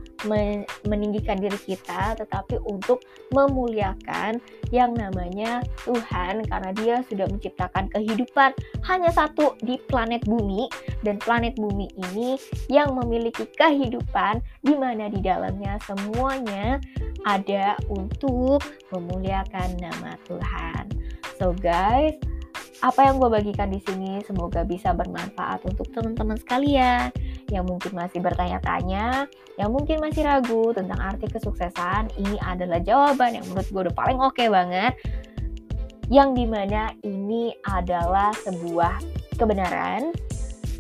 meninggikan 0.89 1.37
diri 1.37 1.61
kita 1.63 2.17
tetapi 2.19 2.57
untuk 2.67 3.05
memuliakan 3.31 4.43
yang 4.75 4.99
namanya 4.99 5.63
Tuhan. 5.87 6.43
Karena 6.51 6.75
dia 6.75 7.07
sudah 7.07 7.31
menciptakan 7.31 7.87
kehidupan 7.95 8.51
hanya 8.91 9.15
satu 9.15 9.55
di 9.63 9.79
planet 9.87 10.27
bumi. 10.27 10.67
Dan 11.07 11.23
planet 11.23 11.55
bumi 11.55 11.87
ini 12.01 12.35
yang 12.67 12.97
memiliki 12.99 13.47
kehidupan 13.55 14.41
di 14.65 14.75
mana 14.75 15.04
di 15.09 15.21
dalamnya 15.25 15.81
semuanya 15.85 16.81
ada 17.25 17.77
untuk 17.89 18.61
memuliakan 18.93 19.81
nama 19.81 20.17
Tuhan. 20.29 20.85
So 21.41 21.57
guys, 21.57 22.15
apa 22.85 23.01
yang 23.09 23.17
gue 23.17 23.33
bagikan 23.33 23.73
di 23.73 23.81
sini 23.81 24.21
semoga 24.29 24.61
bisa 24.61 24.93
bermanfaat 24.93 25.65
untuk 25.65 25.89
teman-teman 25.97 26.37
sekalian 26.37 27.09
yang 27.49 27.65
mungkin 27.65 27.97
masih 27.97 28.21
bertanya-tanya, 28.21 29.25
yang 29.57 29.71
mungkin 29.73 30.05
masih 30.05 30.29
ragu 30.29 30.77
tentang 30.77 31.01
arti 31.01 31.25
kesuksesan. 31.33 32.13
Ini 32.21 32.37
adalah 32.45 32.85
jawaban 32.85 33.41
yang 33.41 33.45
menurut 33.49 33.69
gue 33.73 33.83
udah 33.89 33.97
paling 33.97 34.19
oke 34.21 34.37
okay 34.37 34.53
banget. 34.53 34.93
Yang 36.13 36.29
di 36.37 36.45
mana 36.45 36.93
ini 37.01 37.57
adalah 37.65 38.37
sebuah 38.45 39.01
kebenaran 39.41 40.13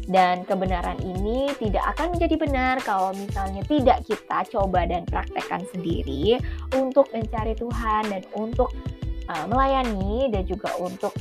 dan 0.08 0.44
kebenaran 0.44 1.00
ini 1.00 1.48
tidak 1.56 1.96
akan 1.96 2.16
menjadi 2.16 2.36
benar 2.36 2.74
kalau 2.84 3.10
misalnya 3.16 3.64
tidak 3.64 4.04
kita 4.04 4.38
coba 4.52 4.84
dan 4.84 5.08
praktekkan 5.08 5.64
sendiri 5.72 6.36
untuk 6.76 7.08
mencari 7.12 7.56
Tuhan 7.56 8.02
dan 8.12 8.22
untuk 8.36 8.72
uh, 9.32 9.46
melayani 9.48 10.28
dan 10.28 10.44
juga 10.44 10.72
untuk 10.80 11.12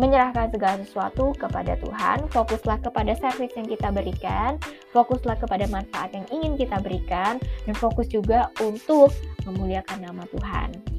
menyerahkan 0.00 0.48
segala 0.48 0.80
sesuatu 0.80 1.36
kepada 1.36 1.76
Tuhan, 1.76 2.24
fokuslah 2.32 2.80
kepada 2.80 3.12
service 3.12 3.52
yang 3.52 3.68
kita 3.68 3.92
berikan, 3.92 4.56
fokuslah 4.88 5.36
kepada 5.36 5.68
manfaat 5.68 6.16
yang 6.16 6.24
ingin 6.32 6.56
kita 6.56 6.80
berikan, 6.80 7.36
dan 7.68 7.74
fokus 7.76 8.08
juga 8.08 8.48
untuk 8.64 9.12
memuliakan 9.44 10.00
nama 10.00 10.24
Tuhan. 10.32 10.91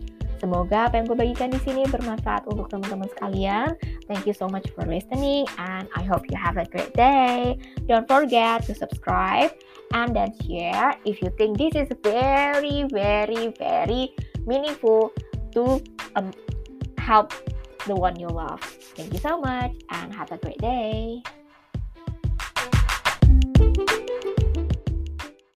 Semoga 0.44 0.92
apa 0.92 1.00
yang 1.00 1.08
gue 1.08 1.16
bagikan 1.16 1.56
di 1.56 1.60
sini 1.64 1.88
bermanfaat 1.88 2.44
untuk 2.52 2.68
teman-teman 2.68 3.08
sekalian. 3.16 3.80
Thank 4.12 4.28
you 4.28 4.36
so 4.36 4.52
much 4.52 4.68
for 4.76 4.84
listening 4.84 5.48
and 5.56 5.88
I 5.96 6.04
hope 6.04 6.28
you 6.28 6.36
have 6.36 6.60
a 6.60 6.68
great 6.68 6.92
day. 7.00 7.56
Don't 7.88 8.04
forget 8.04 8.68
to 8.68 8.76
subscribe 8.76 9.56
and 9.96 10.12
then 10.12 10.36
share 10.44 11.00
if 11.08 11.24
you 11.24 11.32
think 11.40 11.56
this 11.56 11.80
is 11.80 11.88
very, 12.04 12.84
very, 12.92 13.56
very 13.56 14.12
meaningful 14.44 15.16
to 15.56 15.80
um, 16.20 16.36
help 17.00 17.32
the 17.88 17.96
one 17.96 18.20
you 18.20 18.28
love. 18.28 18.60
Thank 19.00 19.16
you 19.16 19.24
so 19.24 19.40
much 19.40 19.72
and 19.96 20.12
have 20.12 20.28
a 20.36 20.40
great 20.44 20.60
day. 20.60 21.24